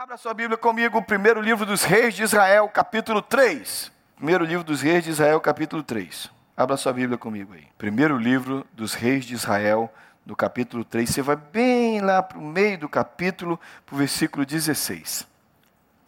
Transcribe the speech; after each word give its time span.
Abra 0.00 0.16
sua 0.16 0.32
Bíblia 0.32 0.56
comigo, 0.56 1.02
primeiro 1.02 1.40
livro 1.40 1.66
dos 1.66 1.82
reis 1.82 2.14
de 2.14 2.22
Israel, 2.22 2.68
capítulo 2.68 3.20
3. 3.20 3.90
Primeiro 4.14 4.44
livro 4.44 4.62
dos 4.62 4.80
reis 4.80 5.02
de 5.02 5.10
Israel, 5.10 5.40
capítulo 5.40 5.82
3. 5.82 6.30
Abra 6.56 6.76
sua 6.76 6.92
Bíblia 6.92 7.18
comigo 7.18 7.52
aí. 7.52 7.66
Primeiro 7.76 8.16
livro 8.16 8.64
dos 8.72 8.94
reis 8.94 9.24
de 9.24 9.34
Israel, 9.34 9.92
no 10.24 10.36
capítulo 10.36 10.84
3. 10.84 11.10
Você 11.10 11.20
vai 11.20 11.34
bem 11.34 12.00
lá 12.00 12.22
para 12.22 12.38
o 12.38 12.40
meio 12.40 12.78
do 12.78 12.88
capítulo, 12.88 13.58
para 13.84 13.96
o 13.96 13.98
versículo 13.98 14.46
16. 14.46 15.26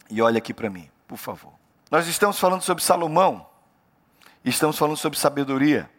E 0.09 0.21
olha 0.21 0.37
aqui 0.37 0.53
para 0.53 0.69
mim, 0.69 0.89
por 1.05 1.17
favor. 1.17 1.51
Nós 1.91 2.07
estamos 2.07 2.39
falando 2.39 2.61
sobre 2.61 2.81
Salomão, 2.81 3.45
estamos 4.45 4.77
falando 4.77 4.95
sobre 4.95 5.19
sabedoria. 5.19 5.89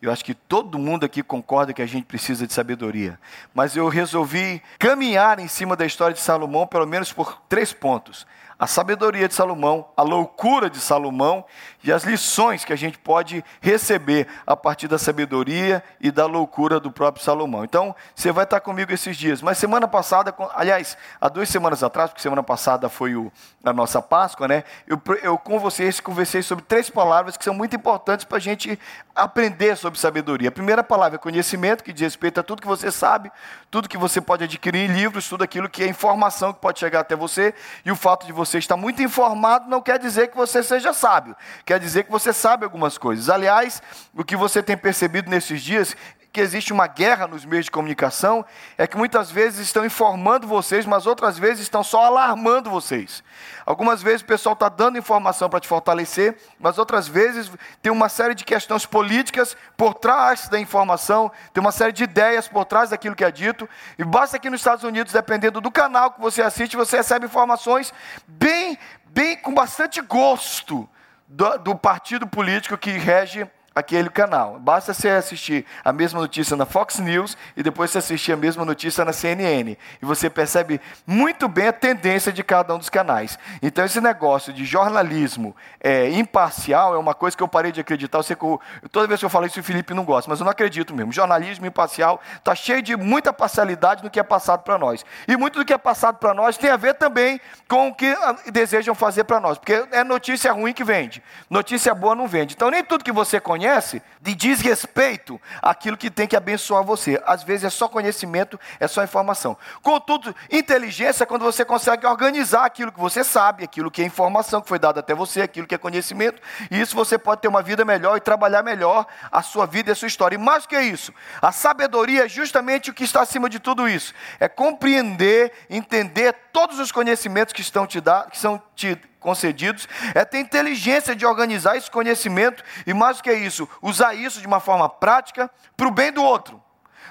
Eu 0.00 0.10
acho 0.10 0.24
que 0.24 0.32
todo 0.34 0.78
mundo 0.78 1.04
aqui 1.04 1.22
concorda 1.22 1.74
que 1.74 1.82
a 1.82 1.86
gente 1.86 2.06
precisa 2.06 2.46
de 2.46 2.52
sabedoria. 2.52 3.18
Mas 3.54 3.76
eu 3.76 3.86
resolvi 3.88 4.62
caminhar 4.78 5.38
em 5.38 5.48
cima 5.48 5.76
da 5.76 5.84
história 5.84 6.14
de 6.14 6.20
Salomão, 6.20 6.66
pelo 6.66 6.86
menos 6.86 7.12
por 7.12 7.42
três 7.48 7.72
pontos 7.72 8.26
a 8.60 8.66
sabedoria 8.66 9.26
de 9.26 9.32
Salomão, 9.32 9.88
a 9.96 10.02
loucura 10.02 10.68
de 10.68 10.78
Salomão 10.78 11.46
e 11.82 11.90
as 11.90 12.04
lições 12.04 12.62
que 12.62 12.74
a 12.74 12.76
gente 12.76 12.98
pode 12.98 13.42
receber 13.58 14.28
a 14.46 14.54
partir 14.54 14.86
da 14.86 14.98
sabedoria 14.98 15.82
e 15.98 16.10
da 16.10 16.26
loucura 16.26 16.78
do 16.78 16.92
próprio 16.92 17.24
Salomão. 17.24 17.64
Então, 17.64 17.96
você 18.14 18.30
vai 18.30 18.44
estar 18.44 18.60
comigo 18.60 18.92
esses 18.92 19.16
dias. 19.16 19.40
Mas 19.40 19.56
semana 19.56 19.88
passada, 19.88 20.34
aliás, 20.54 20.94
há 21.18 21.30
duas 21.30 21.48
semanas 21.48 21.82
atrás, 21.82 22.10
porque 22.10 22.20
semana 22.20 22.42
passada 22.42 22.90
foi 22.90 23.16
o, 23.16 23.32
a 23.64 23.72
nossa 23.72 24.02
Páscoa, 24.02 24.46
né? 24.46 24.62
Eu, 24.86 25.00
eu 25.22 25.38
com 25.38 25.58
vocês 25.58 25.98
conversei 25.98 26.42
sobre 26.42 26.62
três 26.62 26.90
palavras 26.90 27.38
que 27.38 27.44
são 27.44 27.54
muito 27.54 27.74
importantes 27.74 28.26
para 28.26 28.36
a 28.36 28.40
gente 28.40 28.78
aprender 29.14 29.74
sobre 29.74 29.98
sabedoria. 29.98 30.50
A 30.50 30.52
primeira 30.52 30.84
palavra 30.84 31.16
é 31.16 31.18
conhecimento, 31.18 31.82
que 31.82 31.94
diz 31.94 32.02
respeito 32.02 32.40
a 32.40 32.42
tudo 32.42 32.60
que 32.60 32.68
você 32.68 32.90
sabe, 32.90 33.32
tudo 33.70 33.88
que 33.88 33.96
você 33.96 34.20
pode 34.20 34.44
adquirir 34.44 34.90
em 34.90 34.92
livros, 34.92 35.26
tudo 35.26 35.44
aquilo 35.44 35.66
que 35.66 35.82
é 35.82 35.86
informação 35.86 36.52
que 36.52 36.60
pode 36.60 36.78
chegar 36.78 37.00
até 37.00 37.16
você, 37.16 37.54
e 37.86 37.90
o 37.90 37.96
fato 37.96 38.26
de 38.26 38.32
você 38.32 38.49
você 38.50 38.58
está 38.58 38.76
muito 38.76 39.02
informado 39.02 39.70
não 39.70 39.80
quer 39.80 39.98
dizer 39.98 40.28
que 40.28 40.36
você 40.36 40.62
seja 40.62 40.92
sábio, 40.92 41.36
quer 41.64 41.78
dizer 41.78 42.04
que 42.04 42.10
você 42.10 42.32
sabe 42.32 42.64
algumas 42.64 42.98
coisas. 42.98 43.28
Aliás, 43.28 43.80
o 44.14 44.24
que 44.24 44.36
você 44.36 44.62
tem 44.62 44.76
percebido 44.76 45.30
nesses 45.30 45.62
dias 45.62 45.96
que 46.32 46.40
existe 46.40 46.72
uma 46.72 46.86
guerra 46.86 47.26
nos 47.26 47.44
meios 47.44 47.64
de 47.64 47.70
comunicação 47.70 48.44
é 48.78 48.86
que 48.86 48.96
muitas 48.96 49.30
vezes 49.30 49.60
estão 49.60 49.84
informando 49.84 50.46
vocês, 50.46 50.86
mas 50.86 51.06
outras 51.06 51.36
vezes 51.36 51.62
estão 51.62 51.82
só 51.82 52.04
alarmando 52.04 52.70
vocês. 52.70 53.24
Algumas 53.66 54.02
vezes 54.02 54.22
o 54.22 54.26
pessoal 54.26 54.52
está 54.52 54.68
dando 54.68 54.96
informação 54.96 55.50
para 55.50 55.58
te 55.58 55.66
fortalecer, 55.66 56.36
mas 56.58 56.78
outras 56.78 57.08
vezes 57.08 57.50
tem 57.82 57.90
uma 57.90 58.08
série 58.08 58.34
de 58.34 58.44
questões 58.44 58.86
políticas 58.86 59.56
por 59.76 59.94
trás 59.94 60.48
da 60.48 60.58
informação, 60.58 61.32
tem 61.52 61.60
uma 61.60 61.72
série 61.72 61.92
de 61.92 62.04
ideias 62.04 62.46
por 62.46 62.64
trás 62.64 62.90
daquilo 62.90 63.16
que 63.16 63.24
é 63.24 63.30
dito. 63.30 63.68
E 63.98 64.04
basta 64.04 64.38
que 64.38 64.50
nos 64.50 64.60
Estados 64.60 64.84
Unidos, 64.84 65.12
dependendo 65.12 65.60
do 65.60 65.70
canal 65.70 66.12
que 66.12 66.20
você 66.20 66.42
assiste, 66.42 66.76
você 66.76 66.98
recebe 66.98 67.26
informações 67.26 67.92
bem, 68.26 68.78
bem 69.06 69.36
com 69.36 69.52
bastante 69.52 70.00
gosto 70.00 70.88
do, 71.26 71.58
do 71.58 71.74
partido 71.74 72.26
político 72.26 72.78
que 72.78 72.90
rege 72.92 73.48
aquele 73.80 74.08
canal. 74.08 74.58
Basta 74.58 74.94
você 74.94 75.08
assistir 75.08 75.66
a 75.84 75.92
mesma 75.92 76.20
notícia 76.20 76.56
na 76.56 76.64
Fox 76.64 76.98
News 76.98 77.36
e 77.56 77.62
depois 77.62 77.90
você 77.90 77.98
assistir 77.98 78.32
a 78.32 78.36
mesma 78.36 78.64
notícia 78.64 79.04
na 79.04 79.12
CNN. 79.12 79.76
E 80.00 80.06
você 80.06 80.30
percebe 80.30 80.80
muito 81.06 81.48
bem 81.48 81.68
a 81.68 81.72
tendência 81.72 82.32
de 82.32 82.44
cada 82.44 82.74
um 82.74 82.78
dos 82.78 82.88
canais. 82.88 83.38
Então, 83.62 83.84
esse 83.84 84.00
negócio 84.00 84.52
de 84.52 84.64
jornalismo 84.64 85.56
é, 85.80 86.10
imparcial 86.10 86.94
é 86.94 86.98
uma 86.98 87.14
coisa 87.14 87.36
que 87.36 87.42
eu 87.42 87.48
parei 87.48 87.72
de 87.72 87.80
acreditar. 87.80 88.18
Eu 88.18 88.22
sei 88.22 88.36
que 88.36 88.44
eu, 88.44 88.60
toda 88.92 89.06
vez 89.06 89.18
que 89.18 89.26
eu 89.26 89.30
falo 89.30 89.46
isso, 89.46 89.58
o 89.58 89.62
Felipe 89.62 89.94
não 89.94 90.04
gosta, 90.04 90.30
mas 90.30 90.38
eu 90.38 90.44
não 90.44 90.52
acredito 90.52 90.94
mesmo. 90.94 91.12
Jornalismo 91.12 91.66
imparcial 91.66 92.20
está 92.36 92.54
cheio 92.54 92.82
de 92.82 92.96
muita 92.96 93.32
parcialidade 93.32 94.04
no 94.04 94.10
que 94.10 94.20
é 94.20 94.22
passado 94.22 94.62
para 94.62 94.78
nós. 94.78 95.04
E 95.26 95.36
muito 95.36 95.58
do 95.58 95.64
que 95.64 95.72
é 95.72 95.78
passado 95.78 96.18
para 96.18 96.34
nós 96.34 96.56
tem 96.56 96.70
a 96.70 96.76
ver 96.76 96.94
também 96.94 97.40
com 97.66 97.88
o 97.88 97.94
que 97.94 98.06
ah, 98.06 98.36
desejam 98.52 98.94
fazer 98.94 99.24
para 99.24 99.40
nós. 99.40 99.58
Porque 99.58 99.84
é 99.90 100.04
notícia 100.04 100.52
ruim 100.52 100.72
que 100.72 100.84
vende, 100.84 101.22
notícia 101.48 101.94
boa 101.94 102.14
não 102.14 102.28
vende. 102.28 102.54
Então, 102.54 102.70
nem 102.70 102.84
tudo 102.84 103.02
que 103.02 103.12
você 103.12 103.40
conhece 103.40 103.69
conhece 103.70 104.02
de 104.20 104.34
desrespeito 104.34 105.40
àquilo 105.62 105.96
que 105.96 106.10
tem 106.10 106.26
que 106.26 106.36
abençoar 106.36 106.82
você. 106.82 107.22
Às 107.24 107.42
vezes 107.42 107.64
é 107.64 107.70
só 107.70 107.88
conhecimento, 107.88 108.58
é 108.78 108.86
só 108.86 109.02
informação. 109.02 109.56
Contudo, 109.82 110.34
inteligência 110.50 111.22
é 111.22 111.26
quando 111.26 111.42
você 111.42 111.64
consegue 111.64 112.06
organizar 112.06 112.64
aquilo 112.64 112.92
que 112.92 113.00
você 113.00 113.22
sabe, 113.22 113.64
aquilo 113.64 113.90
que 113.90 114.02
é 114.02 114.04
informação 114.04 114.60
que 114.60 114.68
foi 114.68 114.78
dada 114.78 115.00
até 115.00 115.14
você, 115.14 115.42
aquilo 115.42 115.66
que 115.66 115.74
é 115.74 115.78
conhecimento, 115.78 116.42
e 116.70 116.80
isso 116.80 116.94
você 116.94 117.16
pode 117.16 117.40
ter 117.40 117.48
uma 117.48 117.62
vida 117.62 117.84
melhor 117.84 118.16
e 118.16 118.20
trabalhar 118.20 118.62
melhor 118.62 119.06
a 119.30 119.42
sua 119.42 119.66
vida 119.66 119.90
e 119.90 119.92
a 119.92 119.94
sua 119.94 120.08
história. 120.08 120.34
E 120.34 120.38
mais 120.38 120.66
que 120.66 120.78
isso, 120.78 121.14
a 121.40 121.52
sabedoria 121.52 122.24
é 122.26 122.28
justamente 122.28 122.90
o 122.90 122.94
que 122.94 123.04
está 123.04 123.22
acima 123.22 123.48
de 123.48 123.58
tudo 123.58 123.88
isso. 123.88 124.12
É 124.38 124.48
compreender, 124.48 125.52
entender 125.70 126.34
todos 126.52 126.78
os 126.78 126.90
conhecimentos 126.92 127.52
que 127.52 127.60
estão 127.60 127.86
te 127.86 128.00
dando, 128.00 128.30
que 128.30 128.38
são 128.38 128.60
te 128.74 128.98
concedidos, 129.20 129.86
é 130.14 130.24
ter 130.24 130.40
inteligência 130.40 131.14
de 131.14 131.24
organizar 131.24 131.76
esse 131.76 131.90
conhecimento 131.90 132.64
e, 132.86 132.92
mais 132.92 133.18
do 133.18 133.22
que 133.22 133.32
isso, 133.32 133.68
usar 133.80 134.14
isso 134.14 134.40
de 134.40 134.46
uma 134.46 134.58
forma 134.58 134.88
prática 134.88 135.50
para 135.76 135.86
o 135.86 135.92
bem 135.92 136.10
do 136.10 136.22
outro. 136.22 136.60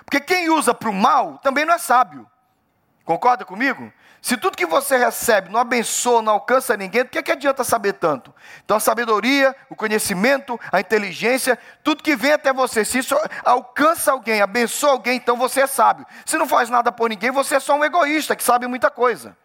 Porque 0.04 0.20
quem 0.20 0.50
usa 0.50 0.74
para 0.74 0.90
o 0.90 0.94
mal 0.94 1.38
também 1.38 1.66
não 1.66 1.74
é 1.74 1.78
sábio. 1.78 2.28
Concorda 3.06 3.46
comigo? 3.46 3.92
Se 4.22 4.36
tudo 4.36 4.58
que 4.58 4.66
você 4.66 4.98
recebe 4.98 5.50
não 5.50 5.60
abençoa, 5.60 6.22
não 6.22 6.34
alcança 6.34 6.76
ninguém, 6.76 7.04
por 7.06 7.12
que, 7.12 7.24
que 7.24 7.32
adianta 7.32 7.64
saber 7.64 7.94
tanto? 7.94 8.34
Então 8.66 8.76
a 8.76 8.80
sabedoria, 8.80 9.56
o 9.70 9.76
conhecimento, 9.76 10.60
a 10.72 10.80
inteligência, 10.80 11.58
tudo 11.84 12.04
que 12.04 12.16
vem 12.16 12.34
até 12.34 12.52
você, 12.52 12.84
se 12.84 13.00
isso 13.00 13.16
alcança 13.44 14.12
alguém, 14.12 14.42
abençoa 14.42 14.92
alguém, 14.92 15.16
então 15.16 15.38
você 15.38 15.62
é 15.62 15.68
sábio. 15.68 16.06
Se 16.26 16.38
não 16.38 16.48
faz 16.48 16.70
nada 16.70 16.92
por 16.92 17.10
ninguém, 17.10 17.32
você 17.32 17.56
é 17.56 17.60
só 17.60 17.76
um 17.76 17.84
egoísta 17.84 18.36
que 18.36 18.44
sabe 18.44 18.68
muita 18.68 18.92
coisa. 18.92 19.38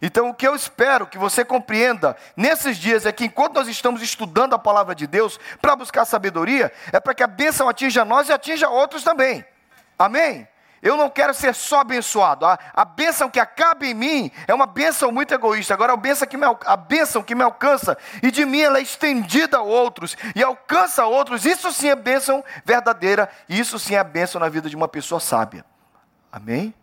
Então, 0.00 0.28
o 0.28 0.34
que 0.34 0.46
eu 0.46 0.54
espero 0.54 1.06
que 1.06 1.18
você 1.18 1.44
compreenda 1.44 2.16
nesses 2.36 2.76
dias 2.76 3.06
é 3.06 3.12
que, 3.12 3.24
enquanto 3.24 3.54
nós 3.54 3.68
estamos 3.68 4.02
estudando 4.02 4.54
a 4.54 4.58
palavra 4.58 4.94
de 4.94 5.06
Deus 5.06 5.38
para 5.60 5.76
buscar 5.76 6.04
sabedoria, 6.04 6.72
é 6.92 7.00
para 7.00 7.14
que 7.14 7.22
a 7.22 7.26
bênção 7.26 7.68
atinja 7.68 8.04
nós 8.04 8.28
e 8.28 8.32
atinja 8.32 8.68
outros 8.68 9.02
também. 9.02 9.44
Amém? 9.98 10.46
Eu 10.82 10.96
não 10.96 11.08
quero 11.08 11.32
ser 11.32 11.54
só 11.54 11.80
abençoado. 11.80 12.44
A, 12.44 12.58
a 12.72 12.84
bênção 12.84 13.30
que 13.30 13.40
acaba 13.40 13.86
em 13.86 13.94
mim 13.94 14.30
é 14.46 14.54
uma 14.54 14.66
bênção 14.66 15.10
muito 15.10 15.32
egoísta. 15.32 15.74
Agora, 15.74 15.94
a 15.94 15.96
bênção, 15.96 16.28
que 16.28 16.36
me, 16.36 16.44
a 16.44 16.76
bênção 16.76 17.22
que 17.22 17.34
me 17.34 17.42
alcança 17.42 17.96
e 18.22 18.30
de 18.30 18.44
mim 18.44 18.60
ela 18.60 18.78
é 18.78 18.82
estendida 18.82 19.56
a 19.56 19.62
outros 19.62 20.16
e 20.34 20.42
alcança 20.42 21.04
outros, 21.06 21.44
isso 21.46 21.72
sim 21.72 21.88
é 21.88 21.96
bênção 21.96 22.44
verdadeira. 22.64 23.28
Isso 23.48 23.78
sim 23.78 23.96
é 23.96 24.04
bênção 24.04 24.40
na 24.40 24.48
vida 24.48 24.68
de 24.68 24.76
uma 24.76 24.86
pessoa 24.86 25.18
sábia. 25.18 25.64
Amém? 26.30 26.74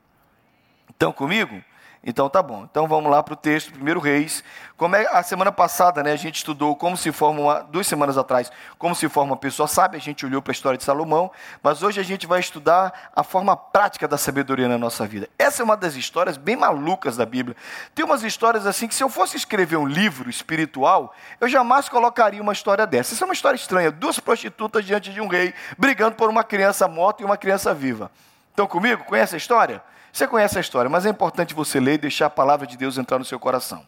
Estão 0.89 1.13
comigo? 1.13 1.63
Então 2.05 2.29
tá 2.29 2.43
bom. 2.43 2.67
Então 2.69 2.85
vamos 2.85 3.09
lá 3.09 3.23
para 3.23 3.33
o 3.33 3.37
texto, 3.37 3.71
primeiro 3.71 3.99
Reis. 3.99 4.43
Como 4.75 4.93
é 4.93 5.07
a 5.07 5.23
semana 5.23 5.53
passada, 5.53 6.03
né, 6.03 6.11
a 6.11 6.17
gente 6.17 6.35
estudou 6.35 6.75
como 6.75 6.97
se 6.97 7.13
forma 7.13 7.39
uma, 7.39 7.59
duas 7.61 7.87
semanas 7.87 8.17
atrás, 8.17 8.51
como 8.77 8.93
se 8.93 9.07
forma 9.07 9.31
uma 9.31 9.37
pessoa 9.37 9.67
sábia, 9.67 9.97
a 9.97 10.01
gente 10.01 10.25
olhou 10.25 10.41
para 10.41 10.51
a 10.51 10.53
história 10.53 10.77
de 10.77 10.83
Salomão, 10.83 11.31
mas 11.61 11.81
hoje 11.81 12.01
a 12.01 12.03
gente 12.03 12.27
vai 12.27 12.41
estudar 12.41 13.11
a 13.15 13.23
forma 13.23 13.55
prática 13.55 14.05
da 14.05 14.17
sabedoria 14.17 14.67
na 14.67 14.77
nossa 14.77 15.07
vida. 15.07 15.29
Essa 15.39 15.61
é 15.61 15.63
uma 15.63 15.77
das 15.77 15.95
histórias 15.95 16.35
bem 16.35 16.57
malucas 16.57 17.15
da 17.15 17.25
Bíblia. 17.25 17.55
Tem 17.95 18.03
umas 18.03 18.21
histórias 18.23 18.67
assim 18.67 18.87
que 18.89 18.95
se 18.95 19.03
eu 19.03 19.09
fosse 19.09 19.37
escrever 19.37 19.77
um 19.77 19.87
livro 19.87 20.29
espiritual, 20.29 21.15
eu 21.39 21.47
jamais 21.47 21.87
colocaria 21.87 22.41
uma 22.41 22.51
história 22.51 22.85
dessa. 22.85 23.13
Essa 23.13 23.23
é 23.23 23.27
uma 23.27 23.33
história 23.33 23.55
estranha, 23.55 23.89
duas 23.89 24.19
prostitutas 24.19 24.83
diante 24.83 25.13
de 25.13 25.21
um 25.21 25.27
rei, 25.27 25.53
brigando 25.77 26.17
por 26.17 26.29
uma 26.29 26.43
criança 26.43 26.85
morta 26.85 27.21
e 27.21 27.25
uma 27.25 27.37
criança 27.37 27.73
viva. 27.73 28.11
Estão 28.49 28.67
comigo? 28.67 29.05
Conhece 29.05 29.35
a 29.35 29.37
história? 29.37 29.81
Você 30.13 30.27
conhece 30.27 30.59
a 30.59 30.61
história, 30.61 30.87
mas 30.87 31.07
é 31.07 31.09
importante 31.09 31.55
você 31.55 31.79
ler 31.79 31.95
e 31.95 31.97
deixar 31.97 32.27
a 32.27 32.29
palavra 32.29 32.67
de 32.67 32.77
Deus 32.77 32.99
entrar 32.99 33.17
no 33.17 33.25
seu 33.25 33.39
coração. 33.39 33.83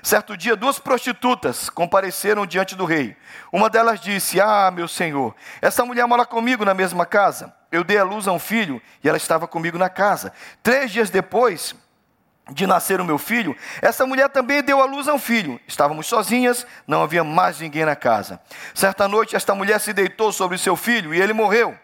Certo 0.00 0.36
dia, 0.36 0.54
duas 0.54 0.78
prostitutas 0.78 1.68
compareceram 1.68 2.46
diante 2.46 2.76
do 2.76 2.84
rei. 2.84 3.16
Uma 3.50 3.68
delas 3.68 4.00
disse: 4.00 4.40
Ah, 4.40 4.70
meu 4.70 4.86
senhor, 4.86 5.34
essa 5.60 5.84
mulher 5.84 6.06
mora 6.06 6.24
comigo 6.24 6.64
na 6.64 6.72
mesma 6.72 7.04
casa. 7.04 7.52
Eu 7.72 7.82
dei 7.82 7.98
à 7.98 8.04
luz 8.04 8.28
a 8.28 8.32
um 8.32 8.38
filho 8.38 8.80
e 9.02 9.08
ela 9.08 9.16
estava 9.16 9.48
comigo 9.48 9.76
na 9.76 9.88
casa. 9.88 10.32
Três 10.62 10.92
dias 10.92 11.10
depois 11.10 11.74
de 12.52 12.64
nascer 12.64 13.00
o 13.00 13.04
meu 13.04 13.18
filho, 13.18 13.56
essa 13.82 14.06
mulher 14.06 14.28
também 14.28 14.62
deu 14.62 14.80
à 14.80 14.84
luz 14.84 15.08
a 15.08 15.14
um 15.14 15.18
filho. 15.18 15.60
Estávamos 15.66 16.06
sozinhas, 16.06 16.64
não 16.86 17.02
havia 17.02 17.24
mais 17.24 17.58
ninguém 17.58 17.84
na 17.84 17.96
casa. 17.96 18.40
Certa 18.72 19.08
noite, 19.08 19.34
esta 19.34 19.52
mulher 19.52 19.80
se 19.80 19.92
deitou 19.92 20.30
sobre 20.30 20.58
seu 20.58 20.76
filho 20.76 21.12
e 21.12 21.20
ele 21.20 21.32
morreu. 21.32 21.76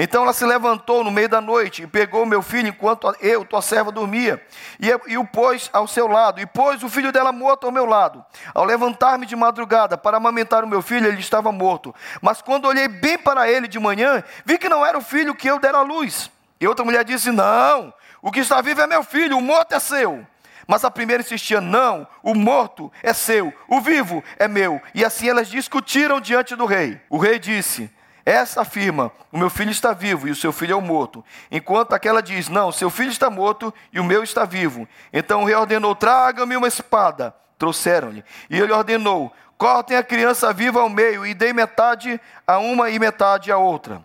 Então 0.00 0.22
ela 0.22 0.32
se 0.32 0.46
levantou 0.46 1.02
no 1.02 1.10
meio 1.10 1.28
da 1.28 1.40
noite 1.40 1.82
e 1.82 1.86
pegou 1.88 2.24
meu 2.24 2.40
filho 2.40 2.68
enquanto 2.68 3.12
eu, 3.20 3.44
tua 3.44 3.60
serva, 3.60 3.90
dormia, 3.90 4.40
e, 4.78 4.86
e 5.08 5.18
o 5.18 5.24
pôs 5.26 5.68
ao 5.72 5.88
seu 5.88 6.06
lado, 6.06 6.40
e 6.40 6.46
pôs 6.46 6.84
o 6.84 6.88
filho 6.88 7.10
dela 7.10 7.32
morto 7.32 7.66
ao 7.66 7.72
meu 7.72 7.84
lado. 7.84 8.24
Ao 8.54 8.64
levantar-me 8.64 9.26
de 9.26 9.34
madrugada 9.34 9.98
para 9.98 10.16
amamentar 10.16 10.62
o 10.62 10.68
meu 10.68 10.80
filho, 10.80 11.08
ele 11.08 11.18
estava 11.18 11.50
morto. 11.50 11.92
Mas 12.22 12.40
quando 12.40 12.66
olhei 12.66 12.86
bem 12.86 13.18
para 13.18 13.50
ele 13.50 13.66
de 13.66 13.80
manhã, 13.80 14.22
vi 14.44 14.56
que 14.56 14.68
não 14.68 14.86
era 14.86 14.96
o 14.96 15.02
filho 15.02 15.34
que 15.34 15.50
eu 15.50 15.58
dera 15.58 15.78
à 15.78 15.82
luz. 15.82 16.30
E 16.60 16.68
outra 16.68 16.84
mulher 16.84 17.04
disse: 17.04 17.32
Não, 17.32 17.92
o 18.22 18.30
que 18.30 18.38
está 18.38 18.60
vivo 18.60 18.80
é 18.80 18.86
meu 18.86 19.02
filho, 19.02 19.36
o 19.36 19.42
morto 19.42 19.74
é 19.74 19.80
seu. 19.80 20.24
Mas 20.64 20.84
a 20.84 20.92
primeira 20.92 21.24
insistia: 21.24 21.60
Não, 21.60 22.06
o 22.22 22.36
morto 22.36 22.92
é 23.02 23.12
seu, 23.12 23.52
o 23.66 23.80
vivo 23.80 24.22
é 24.38 24.46
meu. 24.46 24.80
E 24.94 25.04
assim 25.04 25.28
elas 25.28 25.48
discutiram 25.48 26.20
diante 26.20 26.54
do 26.54 26.66
rei. 26.66 27.00
O 27.10 27.18
rei 27.18 27.40
disse: 27.40 27.90
Essa 28.28 28.60
afirma: 28.60 29.10
O 29.32 29.38
meu 29.38 29.48
filho 29.48 29.70
está 29.70 29.94
vivo 29.94 30.28
e 30.28 30.30
o 30.30 30.36
seu 30.36 30.52
filho 30.52 30.72
é 30.72 30.76
o 30.76 30.82
morto. 30.82 31.24
Enquanto 31.50 31.94
aquela 31.94 32.20
diz: 32.20 32.50
Não, 32.50 32.70
seu 32.70 32.90
filho 32.90 33.08
está 33.08 33.30
morto 33.30 33.72
e 33.90 33.98
o 33.98 34.04
meu 34.04 34.22
está 34.22 34.44
vivo. 34.44 34.86
Então 35.10 35.40
o 35.40 35.44
rei 35.46 35.54
ordenou: 35.54 35.94
Traga-me 35.94 36.54
uma 36.54 36.68
espada. 36.68 37.34
Trouxeram-lhe. 37.56 38.22
E 38.50 38.60
ele 38.60 38.70
ordenou: 38.70 39.32
Cortem 39.56 39.96
a 39.96 40.02
criança 40.02 40.52
viva 40.52 40.78
ao 40.78 40.90
meio 40.90 41.24
e 41.24 41.32
dei 41.32 41.54
metade 41.54 42.20
a 42.46 42.58
uma 42.58 42.90
e 42.90 42.98
metade 42.98 43.50
a 43.50 43.56
outra. 43.56 44.04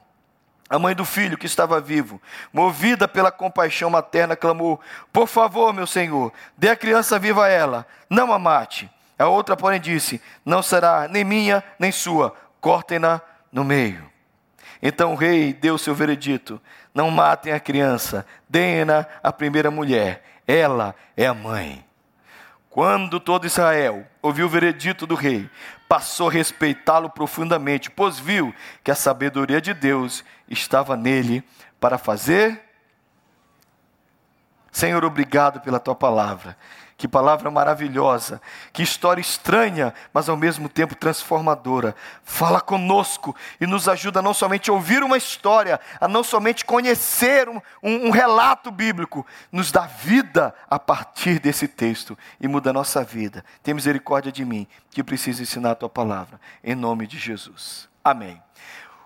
A 0.70 0.80
mãe 0.80 0.96
do 0.96 1.04
filho 1.04 1.38
que 1.38 1.46
estava 1.46 1.82
vivo, 1.82 2.22
movida 2.54 3.10
pela 3.10 3.30
compaixão 3.30 3.90
materna, 3.90 4.38
clamou: 4.38 4.80
Por 5.12 5.28
favor, 5.28 5.74
meu 5.74 5.86
senhor, 5.86 6.32
dê 6.58 6.70
a 6.70 6.78
criança 6.78 7.20
viva 7.20 7.44
a 7.44 7.50
ela, 7.50 7.86
não 8.10 8.32
a 8.32 8.40
mate. 8.40 8.90
A 9.20 9.28
outra, 9.28 9.58
porém, 9.58 9.82
disse: 9.82 10.22
Não 10.46 10.64
será 10.64 11.10
nem 11.10 11.26
minha 11.26 11.62
nem 11.78 11.92
sua, 11.92 12.34
cortem-na 12.62 13.20
no 13.52 13.66
meio. 13.66 14.13
Então 14.86 15.14
o 15.14 15.16
rei 15.16 15.54
deu 15.54 15.78
seu 15.78 15.96
veredito: 15.96 16.62
Não 16.94 17.10
matem 17.10 17.54
a 17.54 17.60
criança, 17.60 18.26
deem-na 18.50 19.06
à 19.24 19.32
primeira 19.32 19.72
mulher, 19.72 20.22
ela 20.46 20.94
é 21.16 21.26
a 21.26 21.34
mãe. 21.34 21.86
Quando 22.70 23.18
todo 23.18 23.48
Israel 23.48 24.06
ouviu 24.22 24.46
o 24.46 24.50
veredito 24.50 25.08
do 25.08 25.16
rei, 25.16 25.50
passou 25.88 26.28
a 26.28 26.32
respeitá-lo 26.32 27.10
profundamente, 27.10 27.90
pois 27.90 28.20
viu 28.20 28.54
que 28.84 28.92
a 28.92 28.96
sabedoria 28.96 29.62
de 29.62 29.74
Deus 29.74 30.22
estava 30.50 30.98
nele 30.98 31.44
para 31.80 31.98
fazer. 31.98 32.62
Senhor, 34.70 35.06
obrigado 35.06 35.62
pela 35.62 35.80
tua 35.80 35.96
palavra. 35.96 36.58
Que 37.04 37.08
palavra 37.10 37.52
maravilhosa, 37.52 38.42
que 38.72 38.82
história 38.82 39.20
estranha, 39.20 39.94
mas 40.14 40.30
ao 40.30 40.38
mesmo 40.38 40.70
tempo 40.70 40.96
transformadora. 40.96 41.94
Fala 42.24 42.62
conosco 42.62 43.36
e 43.60 43.68
nos 43.68 43.90
ajuda 43.90 44.22
não 44.22 44.34
somente 44.34 44.70
a 44.70 44.74
ouvir 44.74 45.04
uma 45.04 45.18
história, 45.18 45.82
a 46.00 46.08
não 46.08 46.24
somente 46.24 46.64
conhecer 46.64 47.50
um, 47.50 47.62
um, 47.84 48.08
um 48.08 48.10
relato 48.10 48.72
bíblico, 48.72 49.28
nos 49.52 49.70
dá 49.70 49.82
vida 49.82 50.56
a 50.70 50.80
partir 50.80 51.40
desse 51.40 51.68
texto 51.68 52.18
e 52.40 52.48
muda 52.48 52.70
a 52.70 52.74
nossa 52.74 53.04
vida. 53.04 53.44
Tem 53.62 53.74
misericórdia 53.74 54.32
de 54.32 54.46
mim, 54.46 54.66
que 54.90 55.04
preciso 55.04 55.44
ensinar 55.44 55.72
a 55.72 55.76
tua 55.76 55.90
palavra, 55.90 56.40
em 56.64 56.74
nome 56.74 57.06
de 57.06 57.18
Jesus. 57.18 57.90
Amém. 58.02 58.42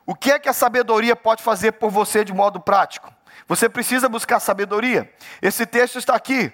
O 0.06 0.14
que 0.14 0.32
é 0.32 0.38
que 0.38 0.48
a 0.48 0.54
sabedoria 0.54 1.16
pode 1.16 1.42
fazer 1.42 1.72
por 1.72 1.90
você 1.90 2.24
de 2.24 2.32
modo 2.32 2.60
prático? 2.60 3.12
Você 3.48 3.68
precisa 3.68 4.08
buscar 4.08 4.40
sabedoria. 4.40 5.12
Esse 5.42 5.66
texto 5.66 5.98
está 5.98 6.14
aqui. 6.14 6.54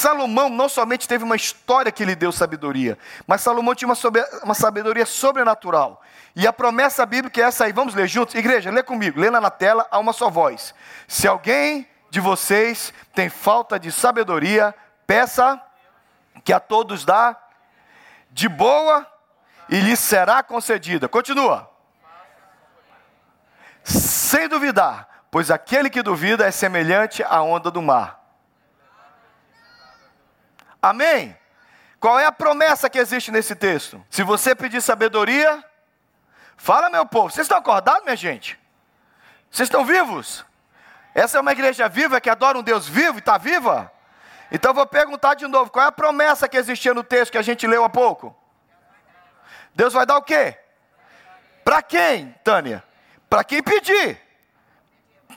Salomão 0.00 0.48
não 0.48 0.66
somente 0.66 1.06
teve 1.06 1.24
uma 1.24 1.36
história 1.36 1.92
que 1.92 2.06
lhe 2.06 2.14
deu 2.14 2.32
sabedoria, 2.32 2.98
mas 3.26 3.42
Salomão 3.42 3.74
tinha 3.74 3.86
uma, 3.86 3.94
sobre, 3.94 4.22
uma 4.42 4.54
sabedoria 4.54 5.04
sobrenatural. 5.04 6.00
E 6.34 6.46
a 6.46 6.52
promessa 6.52 7.04
bíblica 7.04 7.42
é 7.42 7.44
essa 7.44 7.66
aí. 7.66 7.72
Vamos 7.72 7.94
ler 7.94 8.08
juntos? 8.08 8.34
Igreja, 8.34 8.70
lê 8.70 8.82
comigo. 8.82 9.20
Lê 9.20 9.28
lá 9.28 9.42
na 9.42 9.50
tela 9.50 9.86
a 9.90 9.98
uma 9.98 10.14
só 10.14 10.30
voz. 10.30 10.74
Se 11.06 11.28
alguém 11.28 11.86
de 12.08 12.18
vocês 12.18 12.94
tem 13.14 13.28
falta 13.28 13.78
de 13.78 13.92
sabedoria, 13.92 14.74
peça 15.06 15.60
que 16.44 16.52
a 16.52 16.60
todos 16.60 17.04
dá 17.04 17.36
de 18.30 18.48
boa 18.48 19.06
e 19.68 19.80
lhe 19.80 19.96
será 19.96 20.42
concedida. 20.42 21.08
Continua. 21.10 21.70
Sem 23.84 24.48
duvidar, 24.48 25.26
pois 25.30 25.50
aquele 25.50 25.90
que 25.90 26.02
duvida 26.02 26.46
é 26.46 26.50
semelhante 26.50 27.22
à 27.22 27.42
onda 27.42 27.70
do 27.70 27.82
mar 27.82 28.19
Amém? 30.82 31.36
Qual 31.98 32.18
é 32.18 32.24
a 32.24 32.32
promessa 32.32 32.88
que 32.88 32.98
existe 32.98 33.30
nesse 33.30 33.54
texto? 33.54 34.02
Se 34.08 34.22
você 34.22 34.54
pedir 34.54 34.80
sabedoria, 34.80 35.62
fala, 36.56 36.88
meu 36.88 37.04
povo. 37.04 37.30
Vocês 37.30 37.44
estão 37.44 37.58
acordados, 37.58 38.04
minha 38.04 38.16
gente? 38.16 38.58
Vocês 39.50 39.66
estão 39.66 39.84
vivos? 39.84 40.44
Essa 41.14 41.38
é 41.38 41.40
uma 41.40 41.52
igreja 41.52 41.88
viva 41.88 42.20
que 42.20 42.30
adora 42.30 42.58
um 42.58 42.62
Deus 42.62 42.88
vivo 42.88 43.18
e 43.18 43.18
está 43.18 43.36
viva? 43.36 43.92
Então 44.50 44.72
vou 44.72 44.86
perguntar 44.86 45.34
de 45.34 45.46
novo: 45.46 45.70
qual 45.70 45.84
é 45.84 45.88
a 45.88 45.92
promessa 45.92 46.48
que 46.48 46.56
existia 46.56 46.94
no 46.94 47.02
texto 47.02 47.32
que 47.32 47.38
a 47.38 47.42
gente 47.42 47.66
leu 47.66 47.84
há 47.84 47.88
pouco? 47.90 48.34
Deus 49.74 49.92
vai 49.92 50.06
dar 50.06 50.16
o 50.16 50.22
quê? 50.22 50.56
Para 51.64 51.82
quem, 51.82 52.34
Tânia? 52.42 52.82
Para 53.28 53.44
quem 53.44 53.62
pedir. 53.62 54.20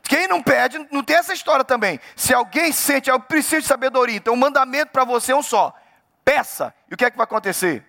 Quem 0.03 0.27
não 0.27 0.43
pede, 0.43 0.85
não 0.91 1.01
tem 1.01 1.15
essa 1.15 1.33
história 1.33 1.63
também. 1.63 1.99
Se 2.15 2.33
alguém 2.33 2.71
sente, 2.71 3.09
eu 3.09 3.19
preciso 3.19 3.61
de 3.61 3.67
sabedoria, 3.67 4.17
então 4.17 4.33
o 4.33 4.37
mandamento 4.37 4.91
para 4.91 5.05
você 5.05 5.31
é 5.31 5.35
um 5.35 5.41
só: 5.41 5.73
peça. 6.25 6.73
E 6.91 6.93
o 6.93 6.97
que 6.97 7.05
é 7.05 7.09
que 7.09 7.17
vai 7.17 7.23
acontecer? 7.23 7.85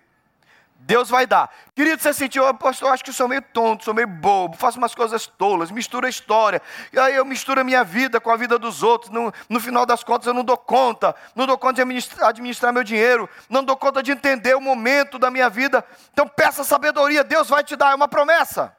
Deus 0.85 1.09
vai 1.09 1.25
dar. 1.25 1.51
Querido, 1.75 2.01
você 2.01 2.13
sentiu, 2.13 2.43
eu 2.43 2.89
acho 2.89 3.03
que 3.03 3.11
sou 3.11 3.27
meio 3.27 3.41
tonto, 3.41 3.83
sou 3.83 3.93
meio 3.93 4.07
bobo, 4.07 4.55
faço 4.55 4.77
umas 4.77 4.93
coisas 4.93 5.25
tolas, 5.25 5.71
misturo 5.71 6.05
a 6.05 6.09
história, 6.09 6.61
aí 6.95 7.15
eu 7.15 7.25
misturo 7.25 7.59
a 7.59 7.63
minha 7.63 7.83
vida 7.83 8.21
com 8.21 8.29
a 8.29 8.37
vida 8.37 8.59
dos 8.59 8.83
outros, 8.83 9.09
no, 9.11 9.33
no 9.49 9.59
final 9.59 9.83
das 9.85 10.03
contas 10.03 10.27
eu 10.27 10.33
não 10.33 10.43
dou 10.43 10.57
conta, 10.57 11.15
não 11.33 11.47
dou 11.47 11.57
conta 11.57 11.75
de 11.75 11.81
administrar, 11.81 12.29
administrar 12.29 12.71
meu 12.71 12.83
dinheiro, 12.83 13.27
não 13.49 13.63
dou 13.63 13.75
conta 13.75 14.03
de 14.03 14.11
entender 14.11 14.55
o 14.55 14.61
momento 14.61 15.17
da 15.17 15.31
minha 15.31 15.49
vida. 15.49 15.83
Então 16.13 16.27
peça 16.27 16.63
sabedoria, 16.63 17.23
Deus 17.23 17.49
vai 17.49 17.63
te 17.63 17.75
dar, 17.75 17.91
é 17.91 17.95
uma 17.95 18.07
promessa. 18.07 18.75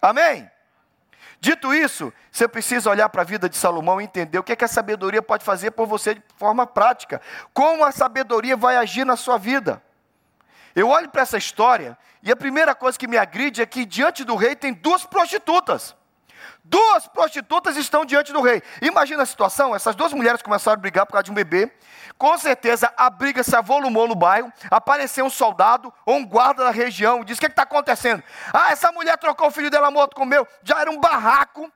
Amém? 0.00 0.30
Amém? 0.32 0.53
Dito 1.44 1.74
isso, 1.74 2.10
você 2.32 2.48
precisa 2.48 2.88
olhar 2.88 3.06
para 3.10 3.20
a 3.20 3.24
vida 3.24 3.50
de 3.50 3.56
Salomão 3.58 4.00
e 4.00 4.04
entender 4.04 4.38
o 4.38 4.42
que, 4.42 4.52
é 4.52 4.56
que 4.56 4.64
a 4.64 4.68
sabedoria 4.68 5.20
pode 5.20 5.44
fazer 5.44 5.72
por 5.72 5.86
você 5.86 6.14
de 6.14 6.22
forma 6.38 6.66
prática. 6.66 7.20
Como 7.52 7.84
a 7.84 7.92
sabedoria 7.92 8.56
vai 8.56 8.78
agir 8.78 9.04
na 9.04 9.14
sua 9.14 9.36
vida. 9.36 9.82
Eu 10.74 10.88
olho 10.88 11.10
para 11.10 11.20
essa 11.20 11.36
história 11.36 11.98
e 12.22 12.32
a 12.32 12.36
primeira 12.36 12.74
coisa 12.74 12.98
que 12.98 13.06
me 13.06 13.18
agride 13.18 13.60
é 13.60 13.66
que 13.66 13.84
diante 13.84 14.24
do 14.24 14.36
rei 14.36 14.56
tem 14.56 14.72
duas 14.72 15.04
prostitutas. 15.04 15.94
Duas 16.62 17.06
prostitutas 17.06 17.76
estão 17.76 18.04
diante 18.04 18.32
do 18.32 18.40
rei. 18.40 18.62
Imagina 18.80 19.22
a 19.22 19.26
situação: 19.26 19.74
essas 19.74 19.94
duas 19.94 20.12
mulheres 20.12 20.42
começaram 20.42 20.74
a 20.74 20.80
brigar 20.80 21.06
por 21.06 21.12
causa 21.12 21.24
de 21.24 21.30
um 21.30 21.34
bebê. 21.34 21.70
Com 22.16 22.36
certeza 22.38 22.92
a 22.96 23.10
briga 23.10 23.42
se 23.42 23.54
avolumou 23.54 24.08
no 24.08 24.14
bairro. 24.14 24.52
Apareceu 24.70 25.24
um 25.24 25.30
soldado 25.30 25.92
ou 26.06 26.16
um 26.16 26.26
guarda 26.26 26.64
da 26.64 26.70
região. 26.70 27.24
Diz: 27.24 27.38
O 27.38 27.40
que 27.40 27.46
está 27.46 27.62
acontecendo? 27.62 28.22
Ah, 28.52 28.72
essa 28.72 28.90
mulher 28.92 29.16
trocou 29.18 29.48
o 29.48 29.50
filho 29.50 29.70
dela 29.70 29.90
morto 29.90 30.16
com 30.16 30.22
o 30.22 30.26
meu. 30.26 30.46
Já 30.62 30.80
era 30.80 30.90
um 30.90 30.98
barraco. 31.00 31.70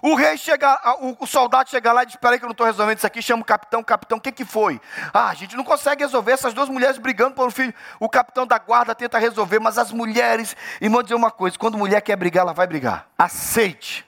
O 0.00 0.14
rei 0.14 0.36
chega, 0.36 0.78
o, 1.18 1.26
soldado 1.26 1.68
chega 1.70 1.92
lá 1.92 2.02
e 2.02 2.06
diz: 2.06 2.14
Espera 2.14 2.34
aí 2.34 2.38
que 2.38 2.44
eu 2.44 2.48
não 2.48 2.52
estou 2.52 2.66
resolvendo 2.66 2.98
isso 2.98 3.06
aqui. 3.06 3.20
Chama 3.20 3.42
o 3.42 3.44
capitão, 3.44 3.82
capitão, 3.82 4.18
o 4.18 4.20
que, 4.20 4.30
que 4.30 4.44
foi? 4.44 4.80
Ah, 5.12 5.28
a 5.28 5.34
gente 5.34 5.56
não 5.56 5.64
consegue 5.64 6.02
resolver 6.02 6.32
essas 6.32 6.54
duas 6.54 6.68
mulheres 6.68 6.98
brigando 6.98 7.34
por 7.34 7.46
um 7.46 7.50
filho. 7.50 7.74
O 7.98 8.08
capitão 8.08 8.46
da 8.46 8.58
guarda 8.58 8.94
tenta 8.94 9.18
resolver, 9.18 9.58
mas 9.58 9.76
as 9.76 9.90
mulheres, 9.90 10.56
irmão, 10.80 11.02
dizer 11.02 11.14
uma 11.14 11.30
coisa: 11.30 11.58
quando 11.58 11.76
mulher 11.76 12.00
quer 12.00 12.16
brigar, 12.16 12.42
ela 12.42 12.52
vai 12.52 12.66
brigar. 12.66 13.08
Aceite 13.18 14.07